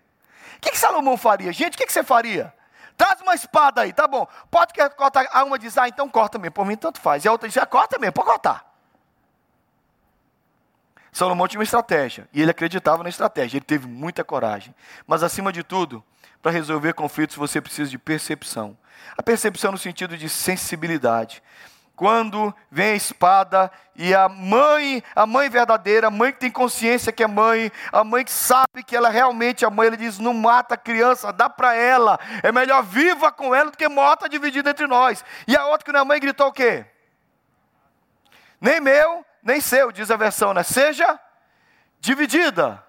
Que, 0.65 0.71
que 0.71 0.79
Salomão 0.79 1.15
faria? 1.15 1.53
Gente, 1.53 1.75
o 1.75 1.77
que, 1.77 1.85
que 1.85 1.93
você 1.93 2.03
faria? 2.03 2.51
Traz 2.97 3.21
uma 3.21 3.35
espada 3.35 3.81
aí, 3.81 3.93
tá 3.93 4.07
bom. 4.07 4.27
Pode 4.49 4.73
cortar. 4.95 5.27
A 5.31 5.43
uma 5.43 5.59
diz, 5.59 5.77
ah, 5.77 5.87
então 5.87 6.09
corta 6.09 6.39
mesmo. 6.39 6.53
Por 6.53 6.65
mim, 6.65 6.75
tanto 6.75 6.99
faz. 6.99 7.23
E 7.23 7.27
a 7.27 7.31
outra 7.31 7.47
diz, 7.47 7.55
ah, 7.57 7.65
corta 7.67 7.99
mesmo, 7.99 8.13
pode 8.13 8.27
cortar. 8.27 8.65
Salomão 11.11 11.47
tinha 11.47 11.59
uma 11.59 11.63
estratégia. 11.63 12.27
E 12.33 12.41
ele 12.41 12.49
acreditava 12.49 13.03
na 13.03 13.09
estratégia. 13.09 13.57
Ele 13.57 13.65
teve 13.65 13.87
muita 13.87 14.23
coragem. 14.23 14.73
Mas, 15.05 15.21
acima 15.21 15.53
de 15.53 15.61
tudo, 15.61 16.03
para 16.41 16.51
resolver 16.51 16.93
conflitos, 16.93 17.35
você 17.35 17.61
precisa 17.61 17.91
de 17.91 17.99
percepção. 17.99 18.75
A 19.15 19.21
percepção 19.21 19.71
no 19.71 19.77
sentido 19.77 20.17
de 20.17 20.27
sensibilidade 20.27 21.43
quando 21.95 22.53
vem 22.69 22.91
a 22.91 22.95
espada 22.95 23.71
e 23.95 24.13
a 24.13 24.27
mãe, 24.27 25.01
a 25.15 25.25
mãe 25.25 25.49
verdadeira, 25.49 26.07
a 26.07 26.11
mãe 26.11 26.31
que 26.33 26.39
tem 26.39 26.51
consciência 26.51 27.11
que 27.11 27.23
é 27.23 27.27
mãe, 27.27 27.71
a 27.91 28.03
mãe 28.03 28.25
que 28.25 28.31
sabe 28.31 28.83
que 28.85 28.95
ela 28.95 29.09
realmente 29.09 29.63
é 29.63 29.69
mãe, 29.69 29.87
ele 29.87 29.97
diz: 29.97 30.19
não 30.19 30.33
mata 30.33 30.75
a 30.75 30.77
criança, 30.77 31.31
dá 31.31 31.49
para 31.49 31.73
ela, 31.73 32.19
é 32.43 32.51
melhor 32.51 32.83
viva 32.83 33.31
com 33.31 33.55
ela 33.55 33.71
do 33.71 33.77
que 33.77 33.87
morta 33.87 34.27
dividida 34.27 34.69
entre 34.69 34.87
nós. 34.87 35.23
E 35.47 35.55
a 35.55 35.65
outra 35.67 35.85
que 35.85 35.91
não 35.91 36.01
é 36.01 36.03
mãe 36.03 36.19
gritou 36.19 36.47
o 36.47 36.53
quê? 36.53 36.85
Nem 38.59 38.81
meu, 38.81 39.25
nem 39.41 39.61
seu, 39.61 39.91
diz 39.91 40.11
a 40.11 40.17
versão, 40.17 40.53
né? 40.53 40.63
Seja 40.63 41.19
dividida. 41.99 42.83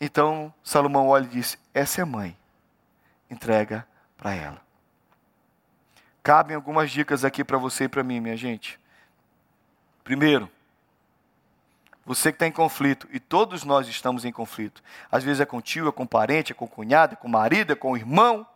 Então 0.00 0.52
Salomão 0.64 1.08
olha 1.08 1.24
e 1.24 1.28
diz: 1.28 1.56
essa 1.72 2.00
é 2.00 2.04
mãe, 2.04 2.36
entrega 3.30 3.86
para 4.16 4.34
ela. 4.34 4.71
Cabem 6.22 6.54
algumas 6.54 6.90
dicas 6.90 7.24
aqui 7.24 7.42
para 7.42 7.58
você 7.58 7.84
e 7.84 7.88
para 7.88 8.02
mim, 8.02 8.20
minha 8.20 8.36
gente. 8.36 8.78
Primeiro, 10.04 10.48
você 12.04 12.30
que 12.32 12.36
está 12.36 12.46
em 12.46 12.52
conflito, 12.52 13.08
e 13.12 13.20
todos 13.20 13.64
nós 13.64 13.86
estamos 13.88 14.24
em 14.24 14.32
conflito. 14.32 14.82
Às 15.10 15.22
vezes 15.22 15.40
é 15.40 15.46
com 15.46 15.60
tio, 15.60 15.88
é 15.88 15.92
com 15.92 16.06
parente, 16.06 16.52
é 16.52 16.54
com 16.54 16.66
cunhado, 16.66 17.14
é 17.14 17.16
com 17.16 17.28
marido, 17.28 17.72
é 17.72 17.76
com 17.76 17.96
irmão. 17.96 18.46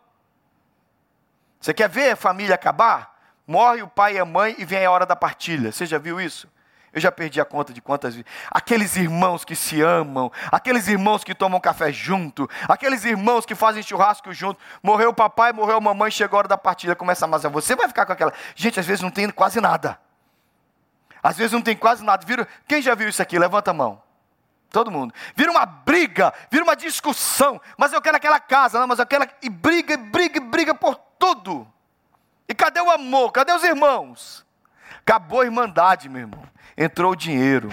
Você 1.59 1.73
quer 1.73 1.89
ver 1.89 2.11
a 2.11 2.15
família 2.15 2.55
acabar? 2.55 3.17
Morre 3.45 3.81
o 3.81 3.87
pai 3.87 4.15
e 4.15 4.19
a 4.19 4.25
mãe 4.25 4.55
e 4.57 4.65
vem 4.65 4.85
a 4.85 4.91
hora 4.91 5.05
da 5.05 5.15
partilha. 5.15 5.71
Você 5.71 5.85
já 5.85 5.97
viu 5.97 6.19
isso? 6.19 6.49
Eu 6.97 7.01
já 7.01 7.11
perdi 7.11 7.39
a 7.39 7.45
conta 7.45 7.71
de 7.71 7.79
quantas 7.79 8.15
vezes. 8.15 8.27
Aqueles 8.49 8.95
irmãos 8.95 9.45
que 9.45 9.55
se 9.55 9.83
amam, 9.83 10.31
aqueles 10.51 10.87
irmãos 10.87 11.23
que 11.23 11.35
tomam 11.35 11.59
café 11.59 11.91
junto, 11.91 12.49
aqueles 12.67 13.05
irmãos 13.05 13.45
que 13.45 13.53
fazem 13.53 13.83
churrasco 13.83 14.33
junto. 14.33 14.59
Morreu 14.81 15.11
o 15.11 15.13
papai, 15.13 15.53
morreu 15.53 15.77
a 15.77 15.79
mamãe, 15.79 16.09
chegou 16.09 16.37
a 16.37 16.39
hora 16.39 16.47
da 16.47 16.57
partida, 16.57 16.95
começa 16.95 17.23
a 17.23 17.27
amassar. 17.27 17.51
Você 17.51 17.75
vai 17.75 17.87
ficar 17.87 18.07
com 18.07 18.13
aquela. 18.13 18.33
Gente, 18.55 18.79
às 18.79 18.85
vezes 18.87 19.03
não 19.03 19.11
tem 19.11 19.29
quase 19.29 19.61
nada. 19.61 19.99
Às 21.21 21.37
vezes 21.37 21.51
não 21.51 21.61
tem 21.61 21.77
quase 21.77 22.03
nada. 22.03 22.25
Vira... 22.25 22.47
Quem 22.67 22.81
já 22.81 22.95
viu 22.95 23.07
isso 23.07 23.21
aqui? 23.21 23.37
Levanta 23.37 23.69
a 23.69 23.75
mão. 23.75 24.01
Todo 24.71 24.89
mundo. 24.89 25.13
Vira 25.35 25.51
uma 25.51 25.67
briga, 25.67 26.33
vira 26.49 26.63
uma 26.63 26.75
discussão. 26.75 27.61
Mas 27.77 27.93
eu 27.93 28.01
quero 28.01 28.17
aquela 28.17 28.39
casa, 28.39 28.79
não, 28.79 28.87
mas 28.87 28.97
eu 28.97 29.05
quero. 29.05 29.29
E 29.43 29.51
briga, 29.51 29.97
briga, 29.97 30.39
briga 30.39 30.73
por 30.73 30.95
tudo. 31.19 31.71
cadê 32.57 32.81
o 32.81 32.89
amor? 32.89 33.31
Cadê 33.31 33.53
os 33.53 33.63
irmãos? 33.63 34.46
Acabou 35.07 35.39
a 35.39 35.45
irmandade, 35.45 36.09
meu 36.09 36.19
irmão. 36.19 36.43
Entrou 36.77 37.13
o 37.13 37.15
dinheiro. 37.15 37.69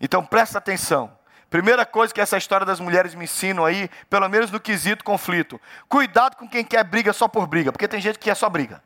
Então 0.00 0.24
presta 0.24 0.58
atenção. 0.58 1.10
Primeira 1.50 1.84
coisa 1.84 2.14
que 2.14 2.20
essa 2.20 2.38
história 2.38 2.64
das 2.64 2.78
mulheres 2.78 3.16
me 3.16 3.24
ensinam 3.24 3.64
aí, 3.64 3.90
pelo 4.08 4.28
menos 4.28 4.52
no 4.52 4.60
quesito 4.60 5.02
conflito. 5.02 5.60
Cuidado 5.88 6.36
com 6.36 6.48
quem 6.48 6.64
quer 6.64 6.84
briga 6.84 7.12
só 7.12 7.26
por 7.26 7.48
briga, 7.48 7.72
porque 7.72 7.88
tem 7.88 8.00
gente 8.00 8.16
que 8.16 8.26
quer 8.26 8.36
só 8.36 8.48
briga. 8.48 8.80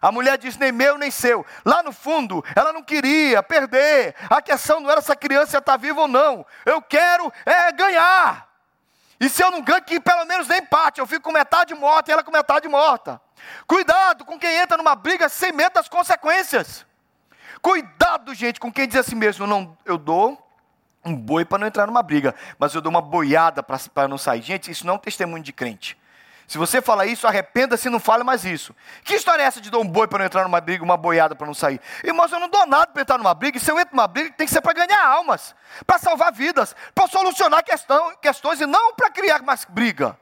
A 0.00 0.10
mulher 0.10 0.38
diz: 0.38 0.56
nem 0.56 0.72
meu, 0.72 0.96
nem 0.96 1.10
seu. 1.10 1.44
Lá 1.66 1.82
no 1.82 1.92
fundo, 1.92 2.42
ela 2.54 2.72
não 2.72 2.82
queria 2.82 3.42
perder. 3.42 4.14
A 4.30 4.40
questão 4.40 4.80
não 4.80 4.90
era 4.90 5.02
se 5.02 5.12
a 5.12 5.16
criança 5.16 5.58
está 5.58 5.76
viva 5.76 6.00
ou 6.00 6.08
não. 6.08 6.46
Eu 6.64 6.80
quero 6.80 7.30
é 7.44 7.72
ganhar. 7.72 8.48
E 9.18 9.28
se 9.28 9.42
eu 9.42 9.50
não 9.50 9.62
ganho, 9.62 9.82
que 9.82 9.98
pelo 9.98 10.24
menos 10.26 10.46
nem 10.48 10.58
empate. 10.58 11.00
Eu 11.00 11.06
fico 11.06 11.22
com 11.22 11.32
metade 11.32 11.74
morta 11.74 12.10
e 12.10 12.12
ela 12.12 12.22
com 12.22 12.30
metade 12.30 12.68
morta. 12.68 13.20
Cuidado 13.66 14.24
com 14.24 14.38
quem 14.38 14.56
entra 14.56 14.76
numa 14.76 14.94
briga 14.94 15.28
sem 15.28 15.52
medo 15.52 15.74
das 15.74 15.88
consequências. 15.88 16.84
Cuidado, 17.62 18.34
gente, 18.34 18.60
com 18.60 18.72
quem 18.72 18.86
diz 18.86 18.98
assim 18.98 19.14
mesmo: 19.14 19.46
não, 19.46 19.76
eu 19.84 19.96
dou 19.96 20.42
um 21.04 21.14
boi 21.16 21.44
para 21.44 21.58
não 21.58 21.66
entrar 21.66 21.86
numa 21.86 22.02
briga, 22.02 22.34
mas 22.58 22.74
eu 22.74 22.80
dou 22.80 22.90
uma 22.90 23.00
boiada 23.00 23.62
para 23.62 24.08
não 24.08 24.18
sair. 24.18 24.42
Gente, 24.42 24.70
isso 24.70 24.86
não 24.86 24.94
é 24.94 24.96
um 24.96 25.00
testemunho 25.00 25.42
de 25.42 25.52
crente. 25.52 25.96
Se 26.46 26.58
você 26.58 26.80
fala 26.80 27.04
isso, 27.06 27.26
arrependa-se 27.26 27.88
e 27.88 27.90
não 27.90 27.98
fale 27.98 28.22
mais 28.22 28.44
isso. 28.44 28.74
Que 29.02 29.14
história 29.14 29.42
é 29.42 29.46
essa 29.46 29.60
de 29.60 29.68
dar 29.68 29.78
um 29.78 29.86
boi 29.86 30.06
para 30.06 30.20
não 30.20 30.26
entrar 30.26 30.44
numa 30.44 30.60
briga, 30.60 30.84
uma 30.84 30.96
boiada 30.96 31.34
para 31.34 31.46
não 31.46 31.54
sair? 31.54 31.80
Irmãos, 32.04 32.30
eu 32.30 32.38
não 32.38 32.48
dou 32.48 32.64
nada 32.66 32.86
para 32.86 33.02
entrar 33.02 33.18
numa 33.18 33.34
briga, 33.34 33.58
e 33.58 33.60
se 33.60 33.70
eu 33.70 33.78
entro 33.78 33.96
numa 33.96 34.06
briga, 34.06 34.30
tem 34.30 34.46
que 34.46 34.52
ser 34.52 34.60
para 34.60 34.72
ganhar 34.72 35.04
almas, 35.04 35.56
para 35.84 35.98
salvar 35.98 36.32
vidas, 36.32 36.76
para 36.94 37.08
solucionar 37.08 37.64
questão, 37.64 38.14
questões 38.22 38.60
e 38.60 38.66
não 38.66 38.94
para 38.94 39.10
criar 39.10 39.42
mais 39.42 39.64
briga. 39.64 40.16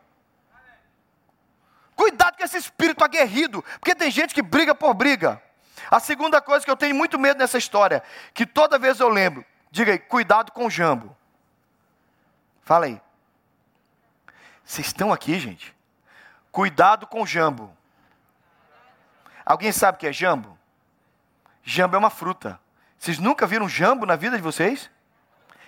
Cuidado 1.94 2.38
com 2.38 2.44
esse 2.44 2.56
espírito 2.56 3.04
aguerrido, 3.04 3.62
porque 3.78 3.94
tem 3.94 4.10
gente 4.10 4.34
que 4.34 4.42
briga 4.42 4.74
por 4.74 4.94
briga. 4.94 5.40
A 5.90 6.00
segunda 6.00 6.40
coisa 6.40 6.64
que 6.64 6.70
eu 6.70 6.76
tenho 6.76 6.94
muito 6.94 7.18
medo 7.18 7.38
nessa 7.38 7.58
história, 7.58 8.02
que 8.32 8.46
toda 8.46 8.78
vez 8.78 8.98
eu 8.98 9.10
lembro, 9.10 9.44
diga 9.70 9.92
aí, 9.92 9.98
cuidado 9.98 10.52
com 10.52 10.66
o 10.66 10.70
jambo. 10.70 11.14
Fala 12.62 12.86
aí. 12.86 12.98
Vocês 14.64 14.86
estão 14.86 15.12
aqui, 15.12 15.38
gente? 15.38 15.73
Cuidado 16.54 17.04
com 17.08 17.26
jambo. 17.26 17.76
Alguém 19.44 19.72
sabe 19.72 19.96
o 19.96 19.98
que 19.98 20.06
é 20.06 20.12
jambo? 20.12 20.56
Jambo 21.64 21.96
é 21.96 21.98
uma 21.98 22.10
fruta. 22.10 22.60
Vocês 22.96 23.18
nunca 23.18 23.44
viram 23.44 23.68
jambo 23.68 24.06
na 24.06 24.14
vida 24.14 24.36
de 24.36 24.42
vocês? 24.42 24.88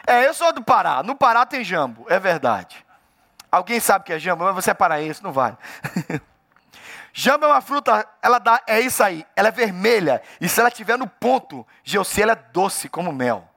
É, 0.07 0.29
eu 0.29 0.33
sou 0.33 0.53
do 0.53 0.63
Pará. 0.63 1.03
No 1.03 1.17
Pará 1.17 1.45
tem 1.45 1.65
jambo, 1.65 2.07
é 2.09 2.21
verdade. 2.21 2.87
Alguém 3.51 3.81
sabe 3.81 4.03
o 4.03 4.05
que 4.05 4.13
é 4.13 4.19
jambo? 4.21 4.45
Mas 4.45 4.55
você 4.55 4.71
é 4.71 4.75
paraense, 4.75 5.25
não 5.25 5.33
vale. 5.33 5.57
jambo 7.13 7.47
é 7.47 7.49
uma 7.49 7.61
fruta, 7.61 8.07
ela 8.23 8.39
dá, 8.39 8.63
é 8.65 8.79
isso 8.79 9.03
aí. 9.03 9.27
Ela 9.35 9.49
é 9.49 9.51
vermelha. 9.51 10.23
E 10.41 10.49
se 10.49 10.61
ela 10.61 10.69
estiver 10.69 10.97
no 10.97 11.09
ponto, 11.09 11.67
Geossi, 11.83 12.23
ela 12.23 12.31
é 12.31 12.37
doce 12.53 12.89
como 12.89 13.13
mel. 13.13 13.53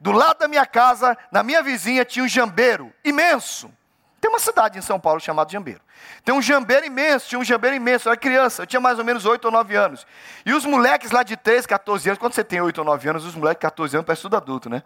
Do 0.00 0.10
lado 0.10 0.40
da 0.40 0.48
minha 0.48 0.66
casa, 0.66 1.16
na 1.30 1.44
minha 1.44 1.62
vizinha, 1.62 2.04
tinha 2.04 2.24
um 2.24 2.28
jambeiro 2.28 2.92
imenso. 3.04 3.72
Tem 4.20 4.30
uma 4.30 4.38
cidade 4.38 4.78
em 4.78 4.82
São 4.82 4.98
Paulo 4.98 5.20
chamada 5.20 5.50
Jambeiro. 5.50 5.80
Tem 6.24 6.34
um 6.34 6.40
jambeiro 6.40 6.86
imenso, 6.86 7.28
tinha 7.28 7.38
um 7.38 7.44
jambeiro 7.44 7.76
imenso, 7.76 8.08
eu 8.08 8.12
era 8.12 8.20
criança, 8.20 8.62
eu 8.62 8.66
tinha 8.66 8.80
mais 8.80 8.98
ou 8.98 9.04
menos 9.04 9.24
8 9.26 9.44
ou 9.44 9.50
9 9.50 9.76
anos. 9.76 10.06
E 10.44 10.52
os 10.52 10.64
moleques 10.64 11.10
lá 11.10 11.22
de 11.22 11.36
13, 11.36 11.68
14 11.68 12.08
anos, 12.08 12.18
quando 12.18 12.32
você 12.32 12.42
tem 12.42 12.60
8 12.60 12.78
ou 12.78 12.84
9 12.84 13.08
anos, 13.08 13.24
os 13.24 13.34
moleques 13.34 13.58
de 13.58 13.62
14 13.62 13.96
anos 13.96 14.06
parecem 14.06 14.22
tudo 14.22 14.36
adulto, 14.36 14.70
né? 14.70 14.82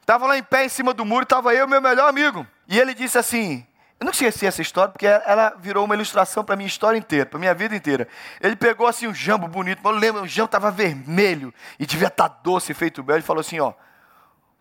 Estavam 0.00 0.28
lá 0.28 0.36
em 0.36 0.42
pé 0.42 0.66
em 0.66 0.68
cima 0.68 0.92
do 0.92 1.04
muro, 1.04 1.22
estava 1.22 1.54
eu 1.54 1.66
meu 1.66 1.80
melhor 1.80 2.08
amigo. 2.08 2.46
E 2.68 2.78
ele 2.78 2.92
disse 2.92 3.16
assim: 3.16 3.66
Eu 3.98 4.04
não 4.04 4.12
esqueci 4.12 4.46
essa 4.46 4.60
história, 4.60 4.92
porque 4.92 5.06
ela 5.06 5.54
virou 5.58 5.84
uma 5.84 5.94
ilustração 5.94 6.44
para 6.44 6.56
minha 6.56 6.66
história 6.66 6.98
inteira, 6.98 7.24
para 7.24 7.38
minha 7.38 7.54
vida 7.54 7.74
inteira. 7.74 8.06
Ele 8.40 8.54
pegou 8.54 8.86
assim 8.86 9.06
um 9.06 9.14
jambo 9.14 9.48
bonito, 9.48 9.80
eu 9.82 9.90
lembro, 9.92 10.22
o 10.22 10.28
jambo 10.28 10.46
estava 10.46 10.70
vermelho 10.70 11.54
e 11.78 11.86
devia 11.86 12.08
estar 12.08 12.28
tá 12.28 12.40
doce, 12.42 12.74
feito 12.74 13.02
belo. 13.02 13.18
Ele 13.18 13.26
falou 13.26 13.40
assim: 13.40 13.58
Ó, 13.60 13.72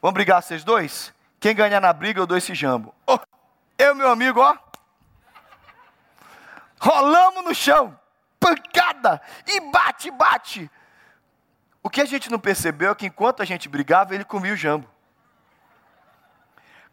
vamos 0.02 0.14
brigar 0.14 0.42
vocês 0.42 0.64
dois? 0.64 1.14
Quem 1.42 1.54
ganhar 1.54 1.82
na 1.82 1.92
briga, 1.92 2.22
eu 2.22 2.26
dou 2.26 2.38
esse 2.38 2.56
jambo. 2.56 2.96
Oh, 3.06 3.20
eu, 3.78 3.96
meu 3.96 4.10
amigo, 4.10 4.40
ó. 4.40 4.58
Rolamos 6.80 7.44
no 7.46 7.56
chão. 7.56 7.98
Pancada. 8.40 9.22
E 9.48 9.60
bate, 9.72 10.12
bate. 10.12 10.72
O 11.82 11.90
que 11.90 12.02
a 12.02 12.06
gente 12.06 12.32
não 12.32 12.40
percebeu 12.40 12.92
é 12.92 12.96
que 12.96 13.06
enquanto 13.06 13.42
a 13.42 13.46
gente 13.46 13.68
brigava, 13.68 14.14
ele 14.16 14.24
comia 14.24 14.54
o 14.54 14.58
jambo. 14.58 14.90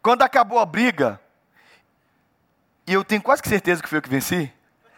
Quando 0.01 0.21
acabou 0.21 0.59
a 0.59 0.65
briga, 0.65 1.19
e 2.87 2.93
eu 2.93 3.03
tenho 3.03 3.21
quase 3.21 3.41
certeza 3.45 3.81
que 3.81 3.87
foi 3.87 3.99
eu 3.99 4.01
que 4.01 4.09
venci. 4.09 4.51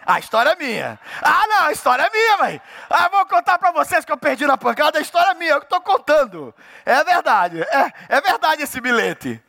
A 0.06 0.20
história 0.20 0.50
é 0.50 0.56
minha. 0.56 1.00
Ah, 1.22 1.46
não, 1.48 1.64
a 1.66 1.72
história 1.72 2.04
é 2.04 2.10
minha, 2.10 2.38
mãe. 2.38 2.62
Ah, 2.90 3.08
vou 3.10 3.26
contar 3.26 3.58
para 3.58 3.72
vocês 3.72 4.04
que 4.04 4.12
eu 4.12 4.18
perdi 4.18 4.46
na 4.46 4.58
pancada, 4.58 4.98
a 4.98 5.02
história 5.02 5.32
é 5.32 5.34
minha, 5.34 5.52
eu 5.52 5.60
que 5.60 5.66
estou 5.66 5.82
contando. 5.82 6.54
É 6.86 7.04
verdade, 7.04 7.62
é, 7.62 7.94
é 8.10 8.22
verdade 8.22 8.64
esse 8.64 8.82
bilhete. 8.82 9.42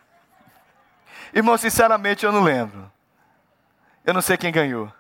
Irmão, 1.35 1.59
sinceramente 1.59 2.25
eu 2.25 2.31
não 2.31 2.45
lembro. 2.45 2.89
Eu 4.05 4.15
não 4.15 4.23
sei 4.23 4.37
quem 4.37 4.53
ganhou. 4.53 4.93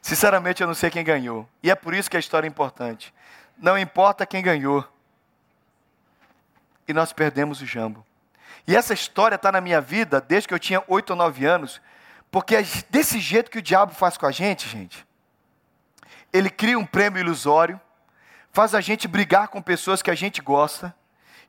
Sinceramente 0.00 0.62
eu 0.62 0.66
não 0.66 0.74
sei 0.74 0.90
quem 0.90 1.04
ganhou. 1.04 1.46
E 1.62 1.70
é 1.70 1.74
por 1.74 1.92
isso 1.92 2.10
que 2.10 2.16
a 2.16 2.20
história 2.20 2.46
é 2.46 2.48
importante. 2.48 3.12
Não 3.58 3.78
importa 3.78 4.24
quem 4.24 4.42
ganhou. 4.42 4.82
E 6.88 6.94
nós 6.94 7.12
perdemos 7.12 7.60
o 7.60 7.66
jambo. 7.66 8.04
E 8.66 8.74
essa 8.74 8.94
história 8.94 9.36
está 9.36 9.52
na 9.52 9.60
minha 9.60 9.80
vida 9.80 10.22
desde 10.22 10.48
que 10.48 10.54
eu 10.54 10.58
tinha 10.58 10.82
oito 10.88 11.10
ou 11.10 11.16
nove 11.16 11.44
anos. 11.44 11.82
Porque 12.30 12.56
é 12.56 12.62
desse 12.88 13.20
jeito 13.20 13.50
que 13.50 13.58
o 13.58 13.62
diabo 13.62 13.92
faz 13.92 14.16
com 14.16 14.24
a 14.24 14.32
gente, 14.32 14.66
gente. 14.66 15.06
Ele 16.32 16.48
cria 16.48 16.78
um 16.78 16.86
prêmio 16.86 17.20
ilusório, 17.20 17.78
faz 18.50 18.74
a 18.74 18.80
gente 18.80 19.06
brigar 19.06 19.48
com 19.48 19.60
pessoas 19.60 20.00
que 20.00 20.10
a 20.10 20.14
gente 20.14 20.40
gosta, 20.40 20.94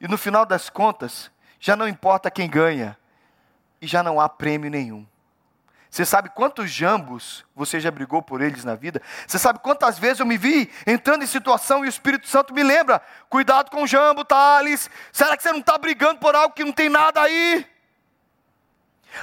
e 0.02 0.10
no 0.10 0.18
final 0.18 0.46
das 0.46 0.70
contas, 0.70 1.32
já 1.58 1.74
não 1.74 1.88
importa 1.88 2.30
quem 2.30 2.50
ganha, 2.50 2.98
e 3.84 3.88
já 3.88 4.02
não 4.02 4.20
há 4.20 4.30
prêmio 4.30 4.72
nenhum. 4.72 5.06
Você 5.92 6.06
sabe 6.06 6.30
quantos 6.30 6.72
jambos 6.72 7.46
você 7.54 7.82
já 7.82 7.92
brigou 7.92 8.22
por 8.22 8.42
eles 8.42 8.64
na 8.64 8.76
vida? 8.76 9.02
Você 9.28 9.38
sabe 9.38 9.60
quantas 9.60 10.00
vezes 10.00 10.22
eu 10.22 10.26
me 10.26 10.38
vi 10.38 10.72
entrando 10.88 11.24
em 11.24 11.28
situação 11.28 11.84
e 11.84 11.88
o 11.88 11.90
Espírito 11.90 12.28
Santo 12.28 12.54
me 12.54 12.64
lembra: 12.64 13.02
cuidado 13.30 13.70
com 13.70 13.84
o 13.84 13.88
jambo, 13.88 14.24
Thales. 14.24 14.90
Será 15.12 15.36
que 15.36 15.44
você 15.44 15.52
não 15.52 15.60
está 15.60 15.78
brigando 15.78 16.20
por 16.20 16.34
algo 16.34 16.56
que 16.56 16.64
não 16.64 16.72
tem 16.72 16.88
nada 16.88 17.22
aí? 17.22 17.68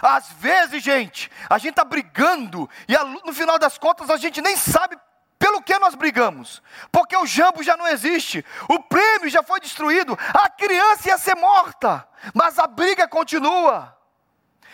Às 0.02 0.30
vezes, 0.32 0.82
gente, 0.82 1.30
a 1.48 1.56
gente 1.56 1.70
está 1.70 1.84
brigando 1.84 2.68
e 2.86 2.96
no 3.26 3.32
final 3.32 3.58
das 3.58 3.78
contas 3.78 4.10
a 4.10 4.18
gente 4.18 4.42
nem 4.42 4.56
sabe 4.56 4.96
pelo 5.38 5.62
que 5.62 5.76
nós 5.78 5.94
brigamos, 5.94 6.62
porque 6.92 7.16
o 7.16 7.26
jambo 7.26 7.62
já 7.62 7.76
não 7.78 7.88
existe, 7.88 8.44
o 8.68 8.78
prêmio 8.78 9.30
já 9.30 9.42
foi 9.42 9.58
destruído, 9.58 10.16
a 10.34 10.50
criança 10.50 11.08
ia 11.08 11.16
ser 11.16 11.34
morta, 11.34 12.06
mas 12.34 12.58
a 12.58 12.66
briga 12.66 13.08
continua. 13.08 13.98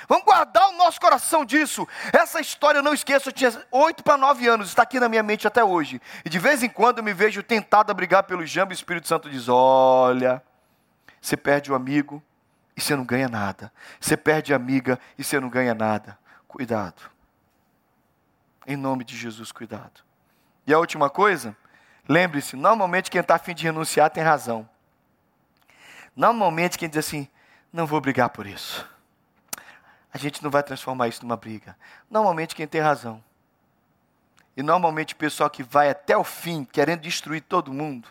Vamos 0.09 0.25
guardar 0.25 0.69
o 0.69 0.77
nosso 0.77 1.01
coração 1.01 1.45
disso. 1.45 1.87
Essa 2.13 2.41
história 2.41 2.79
eu 2.79 2.83
não 2.83 2.93
esqueço, 2.93 3.29
eu 3.29 3.33
tinha 3.33 3.51
oito 3.71 4.05
para 4.05 4.17
nove 4.17 4.47
anos, 4.47 4.69
está 4.69 4.83
aqui 4.83 5.01
na 5.01 5.09
minha 5.09 5.23
mente 5.23 5.47
até 5.47 5.65
hoje. 5.65 6.01
E 6.25 6.29
de 6.29 6.39
vez 6.39 6.63
em 6.63 6.69
quando 6.69 6.99
eu 6.99 7.05
me 7.05 7.13
vejo 7.13 7.43
tentado 7.43 7.91
a 7.91 7.95
brigar 7.95 8.25
pelo 8.25 8.45
jambo 8.45 8.73
e 8.73 8.75
o 8.75 8.77
Espírito 8.77 9.09
Santo 9.09 9.31
diz: 9.31 9.49
Olha, 9.49 10.43
você 11.21 11.37
perde 11.37 11.73
o 11.73 11.75
amigo 11.75 12.23
e 12.77 12.81
você 12.81 12.95
não 12.95 13.05
ganha 13.05 13.29
nada. 13.29 13.73
Você 13.99 14.17
perde 14.17 14.53
a 14.53 14.57
amiga 14.57 14.99
e 15.19 15.25
você 15.25 15.41
não 15.41 15.49
ganha 15.49 15.75
nada. 15.75 16.19
Cuidado. 16.47 17.03
Em 18.67 18.77
nome 18.77 19.05
de 19.05 19.17
Jesus, 19.17 19.51
cuidado. 19.51 20.05
E 20.67 20.75
a 20.75 20.79
última 20.79 21.09
coisa, 21.09 21.57
lembre-se: 22.09 22.55
normalmente 22.55 23.11
quem 23.11 23.21
está 23.21 23.37
afim 23.37 23.55
de 23.55 23.65
renunciar 23.65 24.11
tem 24.11 24.23
razão. 24.23 24.69
Normalmente 26.15 26.79
quem 26.79 26.89
diz 26.89 26.99
assim: 26.99 27.29
não 27.73 27.87
vou 27.87 28.01
brigar 28.01 28.29
por 28.29 28.47
isso 28.47 28.96
a 30.12 30.19
gente 30.19 30.42
não 30.42 30.51
vai 30.51 30.62
transformar 30.62 31.09
isso 31.09 31.23
numa 31.23 31.37
briga. 31.37 31.77
Normalmente 32.11 32.55
quem 32.55 32.66
tem 32.66 32.81
razão. 32.81 33.23
E 34.57 34.62
normalmente 34.62 35.14
o 35.14 35.16
pessoal 35.16 35.51
que 35.51 35.62
vai 35.62 35.90
até 35.90 36.16
o 36.16 36.25
fim, 36.25 36.64
querendo 36.64 37.01
destruir 37.03 37.42
todo 37.42 37.73
mundo, 37.73 38.09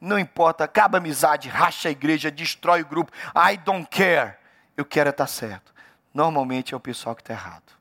não 0.00 0.18
importa, 0.18 0.64
acaba 0.64 0.98
a 0.98 1.00
amizade, 1.00 1.48
racha 1.48 1.88
a 1.88 1.92
igreja, 1.92 2.30
destrói 2.30 2.82
o 2.82 2.86
grupo, 2.86 3.12
I 3.34 3.56
don't 3.56 3.88
care. 3.90 4.36
Eu 4.76 4.84
quero 4.84 5.08
é 5.08 5.10
estar 5.10 5.26
certo. 5.26 5.74
Normalmente 6.14 6.72
é 6.72 6.76
o 6.76 6.80
pessoal 6.80 7.16
que 7.16 7.22
está 7.22 7.32
errado. 7.32 7.72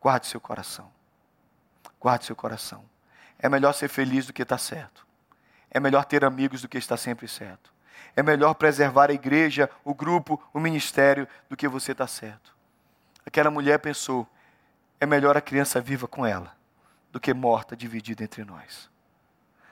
Guarde 0.00 0.26
seu 0.26 0.40
coração. 0.40 0.90
Guarde 1.98 2.26
seu 2.26 2.36
coração. 2.36 2.84
É 3.38 3.48
melhor 3.48 3.72
ser 3.72 3.88
feliz 3.88 4.26
do 4.26 4.32
que 4.32 4.42
estar 4.42 4.58
certo. 4.58 5.06
É 5.70 5.80
melhor 5.80 6.04
ter 6.04 6.24
amigos 6.24 6.60
do 6.60 6.68
que 6.68 6.78
estar 6.78 6.96
sempre 6.96 7.26
certo. 7.26 7.72
É 8.14 8.22
melhor 8.22 8.54
preservar 8.54 9.10
a 9.10 9.14
igreja, 9.14 9.70
o 9.82 9.94
grupo, 9.94 10.40
o 10.52 10.60
ministério, 10.60 11.26
do 11.48 11.56
que 11.56 11.66
você 11.66 11.92
estar 11.92 12.06
certo. 12.06 12.53
Aquela 13.26 13.50
mulher 13.50 13.78
pensou: 13.78 14.28
é 15.00 15.06
melhor 15.06 15.36
a 15.36 15.40
criança 15.40 15.80
viva 15.80 16.06
com 16.06 16.24
ela 16.24 16.54
do 17.10 17.20
que 17.20 17.32
morta 17.32 17.76
dividida 17.76 18.24
entre 18.24 18.44
nós. 18.44 18.90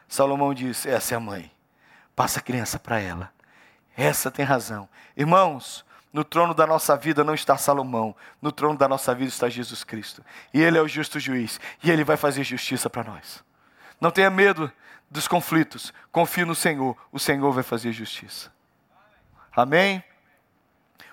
Salomão 0.08 0.54
disse: 0.54 0.88
essa 0.88 1.14
é 1.14 1.16
a 1.16 1.20
mãe, 1.20 1.50
passa 2.14 2.38
a 2.38 2.42
criança 2.42 2.78
para 2.78 3.00
ela. 3.00 3.32
Essa 3.96 4.30
tem 4.30 4.44
razão. 4.44 4.88
Irmãos, 5.16 5.84
no 6.12 6.24
trono 6.24 6.54
da 6.54 6.66
nossa 6.66 6.96
vida 6.96 7.24
não 7.24 7.34
está 7.34 7.56
Salomão, 7.56 8.14
no 8.40 8.52
trono 8.52 8.76
da 8.76 8.86
nossa 8.86 9.14
vida 9.14 9.28
está 9.28 9.48
Jesus 9.48 9.82
Cristo. 9.82 10.24
E 10.52 10.60
Ele 10.60 10.76
é 10.76 10.82
o 10.82 10.88
justo 10.88 11.18
juiz, 11.18 11.58
e 11.82 11.90
Ele 11.90 12.04
vai 12.04 12.16
fazer 12.16 12.44
justiça 12.44 12.90
para 12.90 13.04
nós. 13.04 13.42
Não 14.00 14.10
tenha 14.10 14.30
medo 14.30 14.70
dos 15.10 15.26
conflitos, 15.26 15.92
confie 16.10 16.44
no 16.44 16.54
Senhor, 16.54 16.96
o 17.10 17.18
Senhor 17.18 17.50
vai 17.52 17.62
fazer 17.62 17.92
justiça. 17.92 18.52
Amém? 19.54 20.02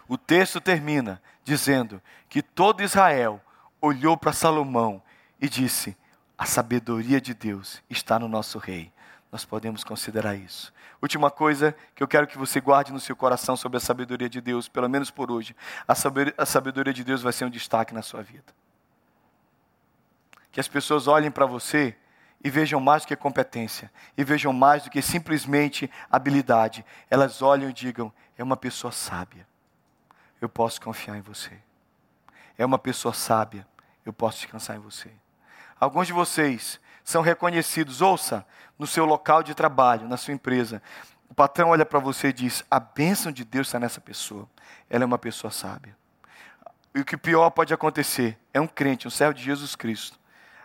O 0.10 0.18
texto 0.18 0.60
termina 0.60 1.22
dizendo 1.44 2.02
que 2.28 2.42
todo 2.42 2.82
Israel 2.82 3.40
olhou 3.80 4.18
para 4.18 4.34
Salomão 4.34 5.02
e 5.40 5.48
disse: 5.48 5.96
A 6.36 6.48
sabedoria 6.48 7.22
de 7.22 7.36
Deus 7.36 7.82
está 7.88 8.18
no 8.18 8.28
nosso 8.28 8.58
rei. 8.58 8.92
Nós 9.32 9.46
podemos 9.46 9.84
considerar 9.84 10.36
isso. 10.36 10.74
Última 11.00 11.30
coisa 11.30 11.76
que 11.94 12.02
eu 12.02 12.08
quero 12.08 12.26
que 12.26 12.40
você 12.40 12.60
guarde 12.60 12.92
no 12.92 13.00
seu 13.00 13.16
coração 13.16 13.56
sobre 13.56 13.78
a 13.78 13.80
sabedoria 13.80 14.28
de 14.28 14.42
Deus, 14.42 14.68
pelo 14.68 14.90
menos 14.90 15.12
por 15.12 15.32
hoje. 15.32 15.56
A 15.88 16.46
sabedoria 16.46 16.92
de 16.92 17.04
Deus 17.04 17.22
vai 17.22 17.32
ser 17.32 17.46
um 17.46 17.50
destaque 17.50 17.94
na 17.94 18.02
sua 18.02 18.24
vida. 18.24 18.52
Que 20.52 20.60
as 20.60 20.68
pessoas 20.68 21.08
olhem 21.08 21.30
para 21.30 21.46
você 21.46 21.96
e 22.44 22.50
vejam 22.50 22.80
mais 22.80 23.04
do 23.04 23.10
que 23.10 23.16
competência, 23.16 23.92
e 24.18 24.24
vejam 24.24 24.52
mais 24.52 24.84
do 24.84 24.90
que 24.90 25.04
simplesmente 25.04 25.90
habilidade. 26.10 26.84
Elas 27.12 27.44
olham 27.44 27.70
e 27.70 27.74
digam: 27.74 28.12
é 28.36 28.44
uma 28.44 28.58
pessoa 28.58 28.92
sábia, 28.92 29.48
eu 30.42 30.48
posso 30.50 30.82
confiar 30.82 31.18
em 31.18 31.22
você. 31.22 31.58
É 32.58 32.66
uma 32.66 32.80
pessoa 32.80 33.14
sábia, 33.14 33.66
eu 34.06 34.14
posso 34.14 34.38
descansar 34.38 34.76
em 34.76 34.80
você. 34.80 35.12
Alguns 35.80 36.08
de 36.08 36.14
vocês 36.14 36.80
são 37.04 37.22
reconhecidos, 37.22 38.02
ouça, 38.02 38.46
no 38.78 38.86
seu 38.86 39.06
local 39.06 39.42
de 39.42 39.54
trabalho, 39.54 40.08
na 40.08 40.18
sua 40.18 40.34
empresa. 40.34 40.82
O 41.30 41.34
patrão 41.34 41.70
olha 41.70 41.86
para 41.86 42.00
você 42.00 42.30
e 42.30 42.34
diz: 42.34 42.64
a 42.70 42.80
bênção 42.80 43.32
de 43.32 43.44
Deus 43.44 43.68
está 43.68 43.80
nessa 43.80 44.02
pessoa. 44.02 44.48
Ela 44.90 45.04
é 45.04 45.06
uma 45.06 45.18
pessoa 45.18 45.52
sábia. 45.52 45.98
E 46.94 47.00
o 47.00 47.06
que 47.06 47.16
pior 47.16 47.50
pode 47.52 47.74
acontecer 47.74 48.38
é 48.54 48.60
um 48.60 48.68
crente, 48.68 49.08
um 49.08 49.12
servo 49.12 49.34
de 49.34 49.44
Jesus 49.44 49.76
Cristo, 49.76 50.20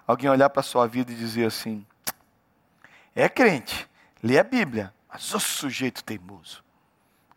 alguém 0.07 0.31
olhar 0.31 0.51
para 0.51 0.61
a 0.61 0.65
sua 0.65 0.87
vida 0.87 1.13
e 1.13 1.15
dizer 1.15 1.47
assim: 1.47 1.87
é 3.15 3.29
crente, 3.29 3.89
lê 4.23 4.39
a 4.39 4.45
Bíblia, 4.45 4.93
mas 5.09 5.33
o 5.35 5.39
sujeito 5.39 6.03
teimoso, 6.03 6.65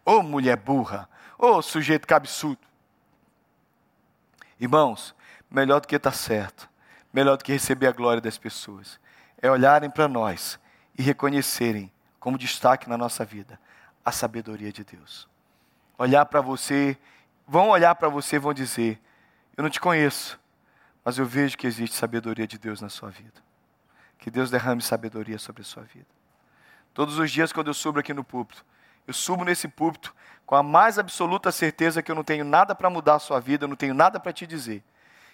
ô 0.04 0.24
mulher 0.24 0.58
burra, 0.58 1.08
ô 1.38 1.62
sujeito 1.62 2.08
cabeçudo. 2.08 2.60
Irmãos, 4.60 5.16
melhor 5.50 5.80
do 5.80 5.88
que 5.88 5.96
estar 5.96 6.12
tá 6.12 6.18
certo 6.18 6.70
melhor 7.18 7.36
do 7.36 7.44
que 7.44 7.52
receber 7.52 7.88
a 7.88 7.92
glória 7.92 8.22
das 8.22 8.38
pessoas. 8.38 9.00
É 9.42 9.50
olharem 9.50 9.90
para 9.90 10.08
nós 10.08 10.60
e 10.96 11.02
reconhecerem 11.02 11.92
como 12.20 12.38
destaque 12.38 12.88
na 12.88 12.96
nossa 12.96 13.26
vida 13.26 13.60
a 14.06 14.12
sabedoria 14.12 14.72
de 14.72 14.84
Deus. 14.84 15.28
Olhar 15.98 16.26
para 16.26 16.42
você, 16.42 16.96
vão 17.48 17.70
olhar 17.70 17.96
para 17.96 18.08
você 18.08 18.36
e 18.36 18.40
vão 18.40 18.54
dizer: 18.54 19.02
Eu 19.56 19.64
não 19.64 19.70
te 19.70 19.80
conheço, 19.80 20.40
mas 21.04 21.18
eu 21.18 21.26
vejo 21.26 21.58
que 21.58 21.66
existe 21.66 21.96
sabedoria 21.96 22.48
de 22.48 22.60
Deus 22.60 22.82
na 22.82 22.90
sua 22.90 23.10
vida. 23.10 23.44
Que 24.20 24.30
Deus 24.30 24.52
derrame 24.52 24.82
sabedoria 24.82 25.40
sobre 25.40 25.64
a 25.64 25.66
sua 25.66 25.84
vida. 25.84 26.08
Todos 26.94 27.18
os 27.18 27.32
dias, 27.32 27.52
quando 27.52 27.68
eu 27.68 27.74
subo 27.74 28.00
aqui 28.00 28.14
no 28.14 28.24
púlpito, 28.24 28.64
eu 29.08 29.14
subo 29.14 29.44
nesse 29.44 29.68
púlpito 29.68 30.14
com 30.46 30.56
a 30.56 30.62
mais 30.62 31.00
absoluta 31.00 31.52
certeza 31.52 32.04
que 32.04 32.12
eu 32.12 32.16
não 32.16 32.24
tenho 32.24 32.46
nada 32.46 32.76
para 32.76 32.90
mudar 32.90 33.16
a 33.16 33.20
sua 33.20 33.40
vida, 33.40 33.66
eu 33.66 33.70
não 33.70 33.76
tenho 33.76 33.94
nada 33.94 34.20
para 34.20 34.32
te 34.32 34.46
dizer 34.46 34.84